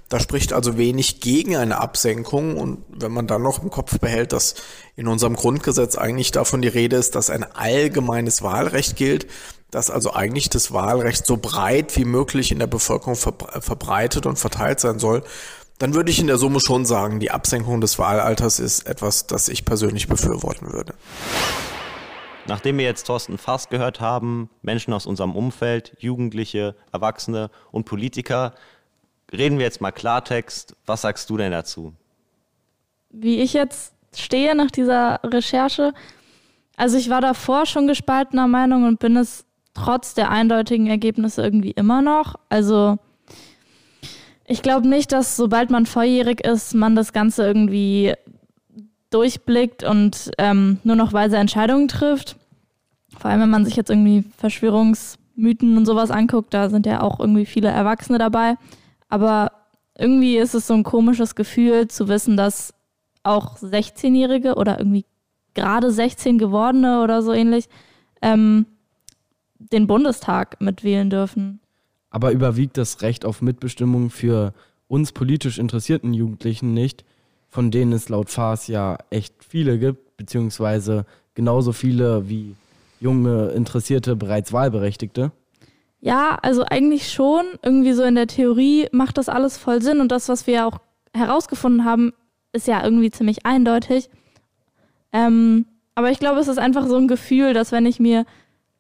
Da 0.07 0.21
spricht 0.21 0.53
also 0.53 0.77
wenig 0.77 1.19
gegen 1.19 1.57
eine 1.57 1.81
Absenkung. 1.81 2.55
Und 2.55 2.81
wenn 2.87 3.11
man 3.11 3.27
dann 3.27 3.41
noch 3.41 3.61
im 3.61 3.69
Kopf 3.69 3.99
behält, 3.99 4.31
dass 4.31 4.55
in 4.95 5.09
unserem 5.09 5.35
Grundgesetz 5.35 5.97
eigentlich 5.97 6.31
davon 6.31 6.61
die 6.61 6.69
Rede 6.69 6.95
ist, 6.95 7.15
dass 7.15 7.29
ein 7.29 7.43
allgemeines 7.43 8.41
Wahlrecht 8.41 8.95
gilt, 8.95 9.27
dass 9.69 9.89
also 9.89 10.13
eigentlich 10.13 10.49
das 10.49 10.71
Wahlrecht 10.71 11.25
so 11.25 11.35
breit 11.35 11.97
wie 11.97 12.05
möglich 12.05 12.53
in 12.53 12.59
der 12.59 12.67
Bevölkerung 12.67 13.17
verbreitet 13.17 14.25
und 14.25 14.39
verteilt 14.39 14.79
sein 14.79 14.99
soll, 14.99 15.23
dann 15.77 15.93
würde 15.93 16.09
ich 16.09 16.21
in 16.21 16.27
der 16.27 16.37
Summe 16.37 16.61
schon 16.61 16.85
sagen, 16.85 17.19
die 17.19 17.31
Absenkung 17.31 17.81
des 17.81 17.99
Wahlalters 17.99 18.59
ist 18.59 18.87
etwas, 18.87 19.27
das 19.27 19.49
ich 19.49 19.65
persönlich 19.65 20.07
befürworten 20.07 20.71
würde. 20.71 20.93
Nachdem 22.47 22.77
wir 22.77 22.85
jetzt 22.85 23.07
Thorsten 23.07 23.37
Fass 23.37 23.69
gehört 23.69 24.01
haben, 24.01 24.49
Menschen 24.61 24.93
aus 24.93 25.05
unserem 25.05 25.35
Umfeld, 25.35 25.95
Jugendliche, 25.99 26.75
Erwachsene 26.91 27.49
und 27.71 27.85
Politiker, 27.85 28.53
reden 29.31 29.57
wir 29.57 29.65
jetzt 29.65 29.79
mal 29.79 29.91
Klartext. 29.91 30.75
Was 30.85 31.01
sagst 31.01 31.29
du 31.29 31.37
denn 31.37 31.51
dazu? 31.51 31.93
Wie 33.09 33.41
ich 33.41 33.53
jetzt 33.53 33.93
stehe 34.15 34.55
nach 34.55 34.71
dieser 34.71 35.21
Recherche, 35.23 35.93
also 36.75 36.97
ich 36.97 37.09
war 37.09 37.21
davor 37.21 37.65
schon 37.65 37.87
gespaltener 37.87 38.47
Meinung 38.47 38.85
und 38.85 38.99
bin 38.99 39.15
es 39.15 39.45
trotz 39.73 40.13
der 40.13 40.29
eindeutigen 40.29 40.87
Ergebnisse 40.87 41.41
irgendwie 41.41 41.71
immer 41.71 42.01
noch. 42.01 42.35
Also 42.49 42.97
ich 44.45 44.61
glaube 44.61 44.87
nicht, 44.87 45.11
dass 45.11 45.35
sobald 45.35 45.69
man 45.69 45.85
volljährig 45.85 46.41
ist, 46.45 46.73
man 46.73 46.95
das 46.95 47.13
Ganze 47.13 47.45
irgendwie 47.45 48.13
durchblickt 49.13 49.83
und 49.83 50.31
ähm, 50.37 50.79
nur 50.83 50.95
noch 50.95 51.13
weise 51.13 51.37
Entscheidungen 51.37 51.87
trifft. 51.87 52.37
Vor 53.17 53.29
allem, 53.29 53.41
wenn 53.41 53.49
man 53.49 53.65
sich 53.65 53.75
jetzt 53.75 53.89
irgendwie 53.89 54.23
Verschwörungsmythen 54.37 55.77
und 55.77 55.85
sowas 55.85 56.11
anguckt, 56.11 56.53
da 56.53 56.69
sind 56.69 56.85
ja 56.85 57.01
auch 57.01 57.19
irgendwie 57.19 57.45
viele 57.45 57.69
Erwachsene 57.69 58.17
dabei. 58.17 58.55
Aber 59.09 59.51
irgendwie 59.97 60.37
ist 60.37 60.55
es 60.55 60.67
so 60.67 60.73
ein 60.73 60.83
komisches 60.83 61.35
Gefühl 61.35 61.87
zu 61.87 62.07
wissen, 62.07 62.35
dass 62.35 62.73
auch 63.21 63.57
16-Jährige 63.57 64.55
oder 64.55 64.79
irgendwie 64.79 65.05
gerade 65.53 65.91
16 65.91 66.39
gewordene 66.39 67.03
oder 67.03 67.21
so 67.21 67.31
ähnlich 67.31 67.69
ähm, 68.21 68.65
den 69.59 69.87
Bundestag 69.87 70.59
mitwählen 70.59 71.09
dürfen. 71.09 71.59
Aber 72.09 72.31
überwiegt 72.31 72.77
das 72.77 73.01
Recht 73.01 73.25
auf 73.25 73.41
Mitbestimmung 73.41 74.09
für 74.09 74.53
uns 74.87 75.11
politisch 75.11 75.57
interessierten 75.57 76.13
Jugendlichen 76.13 76.73
nicht, 76.73 77.05
von 77.53 77.69
denen 77.69 77.93
es 77.93 78.09
laut 78.09 78.31
FAS 78.31 78.65
ja 78.65 78.97
echt 79.11 79.35
viele 79.47 79.77
gibt, 79.77 80.17
beziehungsweise 80.17 81.05
genauso 81.35 81.71
viele 81.71 82.27
wie 82.27 82.55
junge 82.99 83.49
Interessierte 83.49 84.15
bereits 84.15 84.51
Wahlberechtigte? 84.51 85.31
Ja, 86.01 86.39
also 86.41 86.65
eigentlich 86.65 87.11
schon. 87.11 87.45
Irgendwie 87.61 87.93
so 87.93 88.01
in 88.01 88.15
der 88.15 88.25
Theorie 88.25 88.87
macht 88.91 89.19
das 89.19 89.29
alles 89.29 89.59
voll 89.59 89.83
Sinn 89.83 90.01
und 90.01 90.11
das, 90.11 90.29
was 90.29 90.47
wir 90.47 90.65
auch 90.65 90.79
herausgefunden 91.13 91.85
haben, 91.85 92.13
ist 92.53 92.67
ja 92.67 92.83
irgendwie 92.83 93.11
ziemlich 93.11 93.45
eindeutig. 93.45 94.09
Ähm, 95.11 95.67
aber 95.93 96.09
ich 96.09 96.17
glaube, 96.17 96.39
es 96.39 96.47
ist 96.47 96.57
einfach 96.57 96.87
so 96.87 96.97
ein 96.97 97.07
Gefühl, 97.07 97.53
dass 97.53 97.71
wenn 97.71 97.85
ich 97.85 97.99
mir 97.99 98.25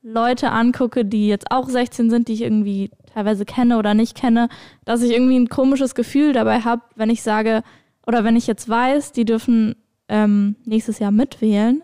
Leute 0.01 0.49
angucke, 0.51 1.05
die 1.05 1.27
jetzt 1.27 1.51
auch 1.51 1.69
16 1.69 2.09
sind, 2.09 2.27
die 2.27 2.33
ich 2.33 2.41
irgendwie 2.41 2.89
teilweise 3.13 3.45
kenne 3.45 3.77
oder 3.77 3.93
nicht 3.93 4.17
kenne, 4.17 4.49
dass 4.83 5.03
ich 5.03 5.11
irgendwie 5.11 5.37
ein 5.37 5.47
komisches 5.47 5.93
Gefühl 5.93 6.33
dabei 6.33 6.61
habe, 6.61 6.81
wenn 6.95 7.11
ich 7.11 7.21
sage, 7.21 7.61
oder 8.05 8.23
wenn 8.23 8.35
ich 8.35 8.47
jetzt 8.47 8.67
weiß, 8.67 9.11
die 9.11 9.25
dürfen 9.25 9.75
ähm, 10.07 10.55
nächstes 10.65 10.99
Jahr 10.99 11.11
mitwählen. 11.11 11.83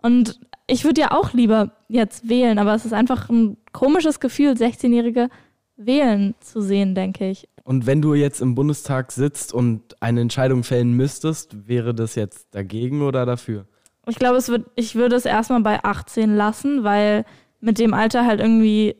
Und 0.00 0.40
ich 0.66 0.84
würde 0.84 1.00
ja 1.00 1.10
auch 1.12 1.32
lieber 1.32 1.72
jetzt 1.88 2.28
wählen, 2.28 2.58
aber 2.58 2.74
es 2.74 2.84
ist 2.84 2.92
einfach 2.92 3.28
ein 3.28 3.56
komisches 3.72 4.20
Gefühl, 4.20 4.52
16-Jährige 4.52 5.28
wählen 5.76 6.34
zu 6.40 6.60
sehen, 6.60 6.94
denke 6.94 7.30
ich. 7.30 7.48
Und 7.64 7.86
wenn 7.86 8.00
du 8.00 8.14
jetzt 8.14 8.40
im 8.40 8.54
Bundestag 8.54 9.12
sitzt 9.12 9.52
und 9.52 10.00
eine 10.02 10.22
Entscheidung 10.22 10.64
fällen 10.64 10.92
müsstest, 10.92 11.68
wäre 11.68 11.94
das 11.94 12.14
jetzt 12.14 12.54
dagegen 12.54 13.02
oder 13.02 13.26
dafür? 13.26 13.66
Ich 14.06 14.18
glaube, 14.18 14.38
es 14.38 14.48
wird, 14.48 14.70
ich 14.74 14.94
würde 14.94 15.16
es 15.16 15.26
erstmal 15.26 15.60
bei 15.60 15.84
18 15.84 16.34
lassen, 16.34 16.82
weil 16.82 17.26
mit 17.60 17.78
dem 17.78 17.92
Alter 17.92 18.24
halt 18.24 18.40
irgendwie 18.40 18.96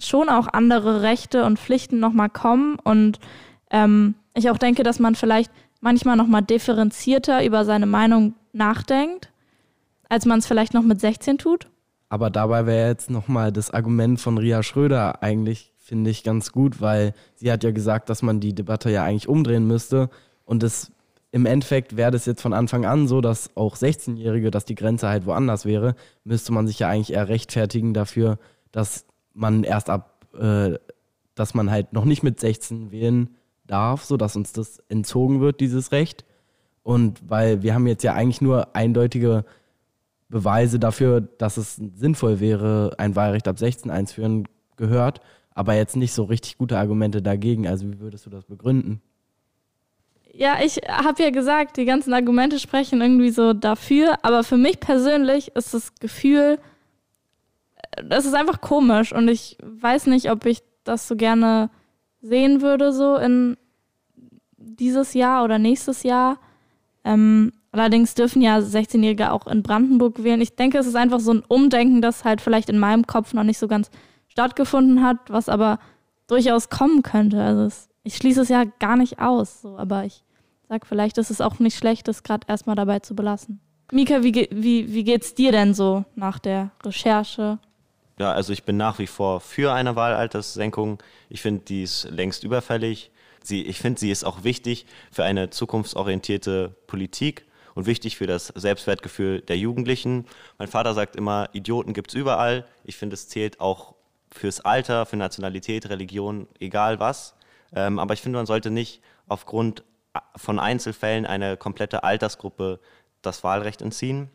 schon 0.00 0.28
auch 0.28 0.48
andere 0.48 1.02
Rechte 1.02 1.44
und 1.44 1.58
Pflichten 1.58 2.00
nochmal 2.00 2.28
kommen 2.28 2.78
und 2.82 3.18
ähm, 3.70 4.14
ich 4.34 4.50
auch 4.50 4.58
denke, 4.58 4.82
dass 4.82 4.98
man 4.98 5.14
vielleicht 5.14 5.50
manchmal 5.80 6.16
nochmal 6.16 6.42
differenzierter 6.42 7.44
über 7.44 7.64
seine 7.64 7.86
Meinung 7.86 8.34
nachdenkt, 8.52 9.30
als 10.08 10.26
man 10.26 10.38
es 10.38 10.46
vielleicht 10.46 10.74
noch 10.74 10.82
mit 10.82 11.00
16 11.00 11.38
tut. 11.38 11.68
Aber 12.08 12.30
dabei 12.30 12.66
wäre 12.66 12.88
jetzt 12.88 13.10
nochmal 13.10 13.52
das 13.52 13.70
Argument 13.70 14.20
von 14.20 14.38
Ria 14.38 14.62
Schröder 14.62 15.22
eigentlich, 15.22 15.72
finde 15.78 16.10
ich, 16.10 16.24
ganz 16.24 16.52
gut, 16.52 16.80
weil 16.80 17.14
sie 17.34 17.52
hat 17.52 17.64
ja 17.64 17.70
gesagt, 17.70 18.08
dass 18.08 18.22
man 18.22 18.40
die 18.40 18.54
Debatte 18.54 18.90
ja 18.90 19.04
eigentlich 19.04 19.28
umdrehen 19.28 19.66
müsste. 19.66 20.08
Und 20.44 20.62
es 20.62 20.90
im 21.30 21.44
Endeffekt 21.44 21.96
wäre 21.96 22.10
das 22.10 22.24
jetzt 22.24 22.40
von 22.40 22.54
Anfang 22.54 22.86
an 22.86 23.06
so, 23.06 23.20
dass 23.20 23.54
auch 23.54 23.76
16-Jährige, 23.76 24.50
dass 24.50 24.64
die 24.64 24.74
Grenze 24.74 25.08
halt 25.08 25.26
woanders 25.26 25.66
wäre, 25.66 25.94
müsste 26.24 26.52
man 26.52 26.66
sich 26.66 26.78
ja 26.78 26.88
eigentlich 26.88 27.12
eher 27.12 27.28
rechtfertigen 27.28 27.92
dafür, 27.92 28.38
dass 28.72 29.04
man 29.34 29.62
erst 29.62 29.90
ab, 29.90 30.24
äh, 30.38 30.78
dass 31.34 31.52
man 31.52 31.70
halt 31.70 31.92
noch 31.92 32.06
nicht 32.06 32.22
mit 32.22 32.40
16 32.40 32.90
wählen 32.90 33.36
darf, 33.68 34.04
sodass 34.04 34.36
uns 34.36 34.52
das 34.52 34.80
entzogen 34.88 35.40
wird, 35.40 35.60
dieses 35.60 35.92
Recht. 35.92 36.24
Und 36.82 37.20
weil 37.28 37.62
wir 37.62 37.74
haben 37.74 37.86
jetzt 37.86 38.02
ja 38.02 38.14
eigentlich 38.14 38.40
nur 38.40 38.74
eindeutige 38.74 39.44
Beweise 40.28 40.78
dafür, 40.78 41.20
dass 41.20 41.56
es 41.56 41.76
sinnvoll 41.76 42.40
wäre, 42.40 42.94
ein 42.98 43.16
Wahlrecht 43.16 43.48
ab 43.48 43.58
16 43.58 43.90
einzuführen, 43.90 44.48
gehört, 44.76 45.20
aber 45.54 45.74
jetzt 45.74 45.96
nicht 45.96 46.12
so 46.12 46.24
richtig 46.24 46.58
gute 46.58 46.78
Argumente 46.78 47.20
dagegen. 47.20 47.66
Also 47.66 47.86
wie 47.86 47.98
würdest 48.00 48.26
du 48.26 48.30
das 48.30 48.44
begründen? 48.44 49.00
Ja, 50.32 50.58
ich 50.64 50.76
habe 50.88 51.22
ja 51.22 51.30
gesagt, 51.30 51.78
die 51.78 51.84
ganzen 51.84 52.14
Argumente 52.14 52.60
sprechen 52.60 53.00
irgendwie 53.00 53.30
so 53.30 53.54
dafür, 53.54 54.18
aber 54.22 54.44
für 54.44 54.56
mich 54.56 54.78
persönlich 54.78 55.48
ist 55.56 55.74
das 55.74 55.94
Gefühl, 55.96 56.58
das 58.04 58.24
ist 58.24 58.34
einfach 58.34 58.60
komisch 58.60 59.12
und 59.12 59.26
ich 59.28 59.58
weiß 59.62 60.06
nicht, 60.06 60.30
ob 60.30 60.46
ich 60.46 60.62
das 60.84 61.08
so 61.08 61.16
gerne 61.16 61.70
sehen 62.20 62.62
würde, 62.62 62.92
so 62.92 63.16
in 63.16 63.56
dieses 64.56 65.14
Jahr 65.14 65.44
oder 65.44 65.58
nächstes 65.58 66.02
Jahr. 66.02 66.38
Ähm, 67.04 67.52
allerdings 67.72 68.14
dürfen 68.14 68.42
ja 68.42 68.58
16-Jährige 68.58 69.32
auch 69.32 69.46
in 69.46 69.62
Brandenburg 69.62 70.22
wählen. 70.22 70.40
Ich 70.40 70.56
denke, 70.56 70.78
es 70.78 70.86
ist 70.86 70.96
einfach 70.96 71.20
so 71.20 71.32
ein 71.32 71.42
Umdenken, 71.46 72.02
das 72.02 72.24
halt 72.24 72.40
vielleicht 72.40 72.68
in 72.68 72.78
meinem 72.78 73.06
Kopf 73.06 73.32
noch 73.34 73.44
nicht 73.44 73.58
so 73.58 73.68
ganz 73.68 73.90
stattgefunden 74.28 75.02
hat, 75.02 75.18
was 75.28 75.48
aber 75.48 75.78
durchaus 76.26 76.68
kommen 76.68 77.02
könnte. 77.02 77.42
Also 77.42 77.62
es, 77.62 77.88
ich 78.02 78.16
schließe 78.16 78.42
es 78.42 78.48
ja 78.48 78.64
gar 78.78 78.96
nicht 78.96 79.20
aus, 79.20 79.62
so, 79.62 79.76
aber 79.76 80.04
ich 80.04 80.22
sage 80.68 80.86
vielleicht, 80.86 81.18
ist 81.18 81.30
es 81.30 81.40
auch 81.40 81.58
nicht 81.58 81.76
schlecht, 81.76 82.08
das 82.08 82.22
gerade 82.22 82.46
erstmal 82.46 82.76
dabei 82.76 82.98
zu 83.00 83.14
belassen. 83.16 83.60
Mika, 83.90 84.22
wie, 84.22 84.48
wie, 84.50 84.92
wie 84.92 85.04
geht's 85.04 85.34
dir 85.34 85.50
denn 85.50 85.72
so 85.72 86.04
nach 86.14 86.38
der 86.38 86.70
Recherche? 86.84 87.58
Ja, 88.18 88.32
also 88.32 88.52
ich 88.52 88.64
bin 88.64 88.76
nach 88.76 88.98
wie 88.98 89.06
vor 89.06 89.40
für 89.40 89.72
eine 89.72 89.94
Wahlalterssenkung. 89.94 91.02
Ich 91.28 91.40
finde, 91.40 91.64
die 91.64 91.84
ist 91.84 92.08
längst 92.10 92.42
überfällig. 92.42 93.10
Sie, 93.42 93.62
ich 93.62 93.78
finde, 93.78 94.00
sie 94.00 94.10
ist 94.10 94.24
auch 94.24 94.42
wichtig 94.42 94.86
für 95.12 95.24
eine 95.24 95.50
zukunftsorientierte 95.50 96.74
Politik 96.88 97.46
und 97.74 97.86
wichtig 97.86 98.16
für 98.16 98.26
das 98.26 98.48
Selbstwertgefühl 98.48 99.40
der 99.42 99.56
Jugendlichen. 99.56 100.26
Mein 100.58 100.66
Vater 100.66 100.94
sagt 100.94 101.14
immer, 101.14 101.48
Idioten 101.52 101.92
gibt 101.92 102.10
es 102.10 102.14
überall. 102.16 102.66
Ich 102.82 102.96
finde, 102.96 103.14
es 103.14 103.28
zählt 103.28 103.60
auch 103.60 103.94
fürs 104.32 104.60
Alter, 104.60 105.06
für 105.06 105.16
Nationalität, 105.16 105.88
Religion, 105.88 106.48
egal 106.58 106.98
was. 106.98 107.34
Ähm, 107.72 108.00
aber 108.00 108.14
ich 108.14 108.20
finde, 108.20 108.38
man 108.38 108.46
sollte 108.46 108.70
nicht 108.70 109.00
aufgrund 109.28 109.84
von 110.34 110.58
Einzelfällen 110.58 111.24
eine 111.24 111.56
komplette 111.56 112.02
Altersgruppe 112.02 112.80
das 113.22 113.44
Wahlrecht 113.44 113.80
entziehen. 113.80 114.28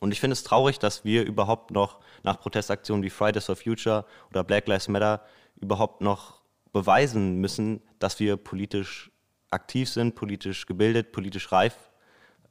Und 0.00 0.12
ich 0.12 0.20
finde 0.20 0.32
es 0.32 0.42
traurig, 0.42 0.78
dass 0.78 1.04
wir 1.04 1.24
überhaupt 1.24 1.70
noch 1.70 2.00
nach 2.22 2.38
Protestaktionen 2.38 3.02
wie 3.02 3.10
Fridays 3.10 3.46
for 3.46 3.56
Future 3.56 4.04
oder 4.30 4.44
Black 4.44 4.66
Lives 4.66 4.88
Matter 4.88 5.22
überhaupt 5.60 6.00
noch 6.00 6.42
beweisen 6.72 7.36
müssen, 7.40 7.80
dass 7.98 8.20
wir 8.20 8.36
politisch 8.36 9.10
aktiv 9.50 9.88
sind, 9.88 10.14
politisch 10.14 10.66
gebildet, 10.66 11.12
politisch 11.12 11.50
reif. 11.50 11.90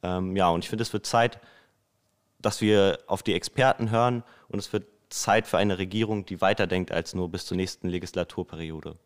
Ähm, 0.02 0.34
ja, 0.36 0.48
und 0.48 0.64
ich 0.64 0.68
finde, 0.68 0.82
es 0.82 0.92
wird 0.92 1.06
Zeit, 1.06 1.40
dass 2.40 2.60
wir 2.60 2.98
auf 3.06 3.22
die 3.22 3.34
Experten 3.34 3.90
hören 3.90 4.24
und 4.48 4.58
es 4.58 4.72
wird 4.72 4.86
Zeit 5.08 5.46
für 5.46 5.58
eine 5.58 5.78
Regierung, 5.78 6.26
die 6.26 6.40
weiterdenkt 6.40 6.90
als 6.90 7.14
nur 7.14 7.30
bis 7.30 7.46
zur 7.46 7.56
nächsten 7.56 7.88
Legislaturperiode. 7.88 8.96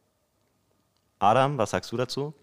Adam, 1.18 1.59
was 1.59 1.70
sagst 1.70 1.92
du 1.92 1.96
dazu? 1.96 2.35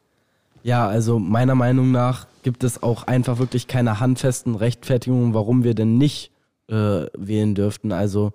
Ja, 0.64 0.88
also 0.88 1.20
meiner 1.20 1.56
Meinung 1.56 1.92
nach 1.92 2.28
gibt 2.44 2.64
es 2.64 2.84
auch 2.84 3.04
einfach 3.04 3.40
wirklich 3.40 3.68
keine 3.68 4.00
handfesten 4.00 4.56
Rechtfertigungen, 4.56 5.34
warum 5.34 5.64
wir 5.64 5.74
denn 5.74 5.98
nicht 5.98 6.32
äh, 6.70 7.06
wählen 7.18 7.56
dürften. 7.56 7.92
Also 7.92 8.34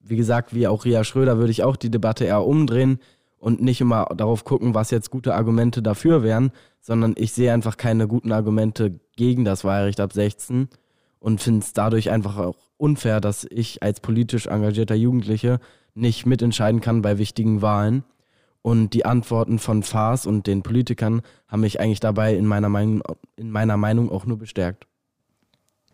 wie 0.00 0.16
gesagt, 0.16 0.54
wie 0.54 0.68
auch 0.68 0.84
Ria 0.84 1.04
Schröder 1.04 1.38
würde 1.38 1.50
ich 1.50 1.62
auch 1.62 1.76
die 1.76 1.90
Debatte 1.90 2.24
eher 2.24 2.44
umdrehen 2.44 3.00
und 3.38 3.60
nicht 3.60 3.80
immer 3.80 4.06
darauf 4.16 4.44
gucken, 4.44 4.74
was 4.74 4.90
jetzt 4.90 5.10
gute 5.10 5.34
Argumente 5.34 5.82
dafür 5.82 6.22
wären, 6.22 6.52
sondern 6.80 7.14
ich 7.16 7.32
sehe 7.32 7.52
einfach 7.52 7.76
keine 7.76 8.06
guten 8.06 8.32
Argumente 8.32 9.00
gegen 9.16 9.44
das 9.44 9.64
Wahlrecht 9.64 10.00
ab 10.00 10.12
16 10.12 10.68
und 11.18 11.40
finde 11.40 11.60
es 11.60 11.72
dadurch 11.72 12.10
einfach 12.10 12.38
auch 12.38 12.56
unfair, 12.76 13.20
dass 13.20 13.46
ich 13.50 13.82
als 13.82 14.00
politisch 14.00 14.46
engagierter 14.46 14.94
Jugendliche 14.94 15.58
nicht 15.94 16.26
mitentscheiden 16.26 16.80
kann 16.80 17.02
bei 17.02 17.18
wichtigen 17.18 17.62
Wahlen. 17.62 18.04
Und 18.66 18.94
die 18.94 19.04
Antworten 19.06 19.60
von 19.60 19.84
Faas 19.84 20.26
und 20.26 20.48
den 20.48 20.64
Politikern 20.64 21.22
haben 21.46 21.60
mich 21.60 21.78
eigentlich 21.78 22.00
dabei 22.00 22.34
in 22.34 22.46
meiner 22.46 22.68
Meinung, 22.68 23.00
in 23.36 23.48
meiner 23.48 23.76
Meinung 23.76 24.10
auch 24.10 24.26
nur 24.26 24.38
bestärkt. 24.38 24.88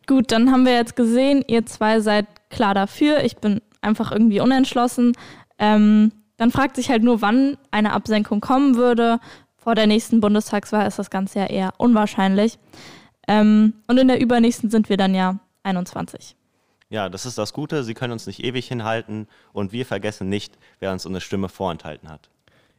Gut, 0.06 0.32
dann 0.32 0.50
haben 0.50 0.64
wir 0.64 0.72
jetzt 0.72 0.96
gesehen, 0.96 1.44
ihr 1.46 1.66
zwei 1.66 2.00
seid 2.00 2.24
klar 2.48 2.72
dafür. 2.72 3.24
Ich 3.24 3.36
bin 3.36 3.60
einfach 3.82 4.10
irgendwie 4.10 4.40
unentschlossen. 4.40 5.12
Ähm, 5.58 6.12
dann 6.38 6.50
fragt 6.50 6.76
sich 6.76 6.88
halt 6.88 7.02
nur, 7.02 7.20
wann 7.20 7.58
eine 7.72 7.92
Absenkung 7.92 8.40
kommen 8.40 8.76
würde. 8.76 9.20
Vor 9.58 9.74
der 9.74 9.86
nächsten 9.86 10.22
Bundestagswahl 10.22 10.88
ist 10.88 10.98
das 10.98 11.10
Ganze 11.10 11.40
ja 11.40 11.46
eher 11.48 11.74
unwahrscheinlich. 11.76 12.58
Ähm, 13.28 13.74
und 13.86 13.98
in 13.98 14.08
der 14.08 14.18
übernächsten 14.18 14.70
sind 14.70 14.88
wir 14.88 14.96
dann 14.96 15.14
ja 15.14 15.40
21. 15.62 16.36
Ja, 16.88 17.10
das 17.10 17.26
ist 17.26 17.36
das 17.36 17.52
Gute. 17.52 17.84
Sie 17.84 17.92
können 17.92 18.14
uns 18.14 18.26
nicht 18.26 18.42
ewig 18.42 18.66
hinhalten 18.66 19.28
und 19.52 19.72
wir 19.72 19.84
vergessen 19.84 20.30
nicht, 20.30 20.56
wer 20.80 20.90
uns 20.90 21.06
eine 21.06 21.20
Stimme 21.20 21.50
vorenthalten 21.50 22.08
hat. 22.08 22.30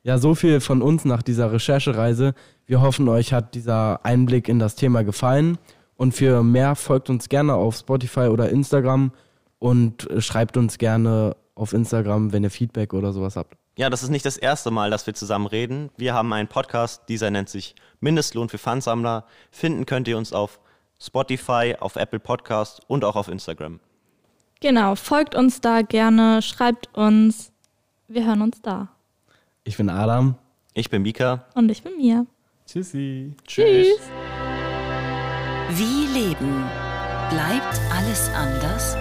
Ja, 0.04 0.18
so 0.18 0.36
viel 0.36 0.60
von 0.60 0.82
uns 0.82 1.06
nach 1.06 1.24
dieser 1.24 1.52
Recherchereise. 1.52 2.34
Wir 2.66 2.82
hoffen, 2.82 3.08
euch 3.08 3.32
hat 3.32 3.56
dieser 3.56 4.06
Einblick 4.06 4.50
in 4.50 4.60
das 4.60 4.76
Thema 4.76 5.04
gefallen. 5.04 5.58
Und 5.96 6.14
für 6.14 6.44
mehr 6.44 6.76
folgt 6.76 7.10
uns 7.10 7.30
gerne 7.30 7.54
auf 7.54 7.78
Spotify 7.78 8.28
oder 8.28 8.50
Instagram 8.50 9.14
und 9.60 10.10
schreibt 10.18 10.58
uns 10.58 10.78
gerne 10.78 11.38
auf 11.56 11.72
Instagram, 11.72 12.34
wenn 12.34 12.44
ihr 12.44 12.50
Feedback 12.50 12.94
oder 12.94 13.14
sowas 13.14 13.38
habt. 13.38 13.56
Ja, 13.78 13.90
das 13.90 14.04
ist 14.04 14.10
nicht 14.10 14.26
das 14.26 14.38
erste 14.38 14.72
Mal, 14.72 14.92
dass 14.92 15.08
wir 15.08 15.14
zusammen 15.14 15.48
reden. 15.48 15.90
Wir 15.96 16.14
haben 16.14 16.34
einen 16.34 16.50
Podcast, 16.50 17.04
dieser 17.08 17.32
nennt 17.32 17.48
sich 17.48 17.74
Mindestlohn 18.02 18.50
für 18.50 18.58
Pfandsammler. 18.58 19.26
Finden 19.52 19.86
könnt 19.86 20.08
ihr 20.08 20.18
uns 20.18 20.34
auf 20.34 20.60
Spotify, 21.00 21.76
auf 21.80 21.96
Apple 21.96 22.20
Podcast 22.20 22.82
und 22.88 23.06
auch 23.06 23.16
auf 23.16 23.30
Instagram. 23.30 23.80
Genau, 24.60 24.96
folgt 24.96 25.34
uns 25.34 25.62
da 25.62 25.82
gerne, 25.82 26.42
schreibt 26.42 26.94
uns. 26.96 27.52
Wir 28.08 28.26
hören 28.26 28.42
uns 28.42 28.62
da. 28.62 28.90
Ich 29.66 29.78
bin 29.78 29.90
Adam. 29.90 30.36
Ich 30.74 30.90
bin 30.90 31.04
Mika. 31.04 31.46
Und 31.56 31.70
ich 31.70 31.84
bin 31.84 31.96
Mia. 31.96 32.26
Tschüssi. 32.66 33.34
Tschüss. 33.48 33.98
Wie 35.70 36.06
leben? 36.08 36.64
Bleibt 37.30 37.80
alles 37.96 38.30
anders? 38.36 38.96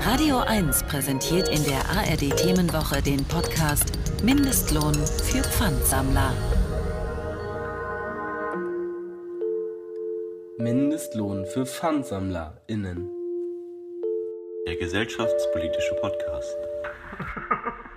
Radio 0.00 0.38
1 0.38 0.82
präsentiert 0.84 1.48
in 1.48 1.62
der 1.62 1.78
ARD 1.88 2.36
Themenwoche 2.36 3.00
den 3.00 3.24
Podcast 3.26 3.92
Mindestlohn 4.24 4.94
für 4.94 5.44
Pfandsammler. 5.44 6.32
Mindestlohn 10.58 11.46
für 11.46 11.64
PfandsammlerInnen. 11.64 13.08
Der 14.66 14.76
gesellschaftspolitische 14.76 15.94
Podcast. 16.00 16.56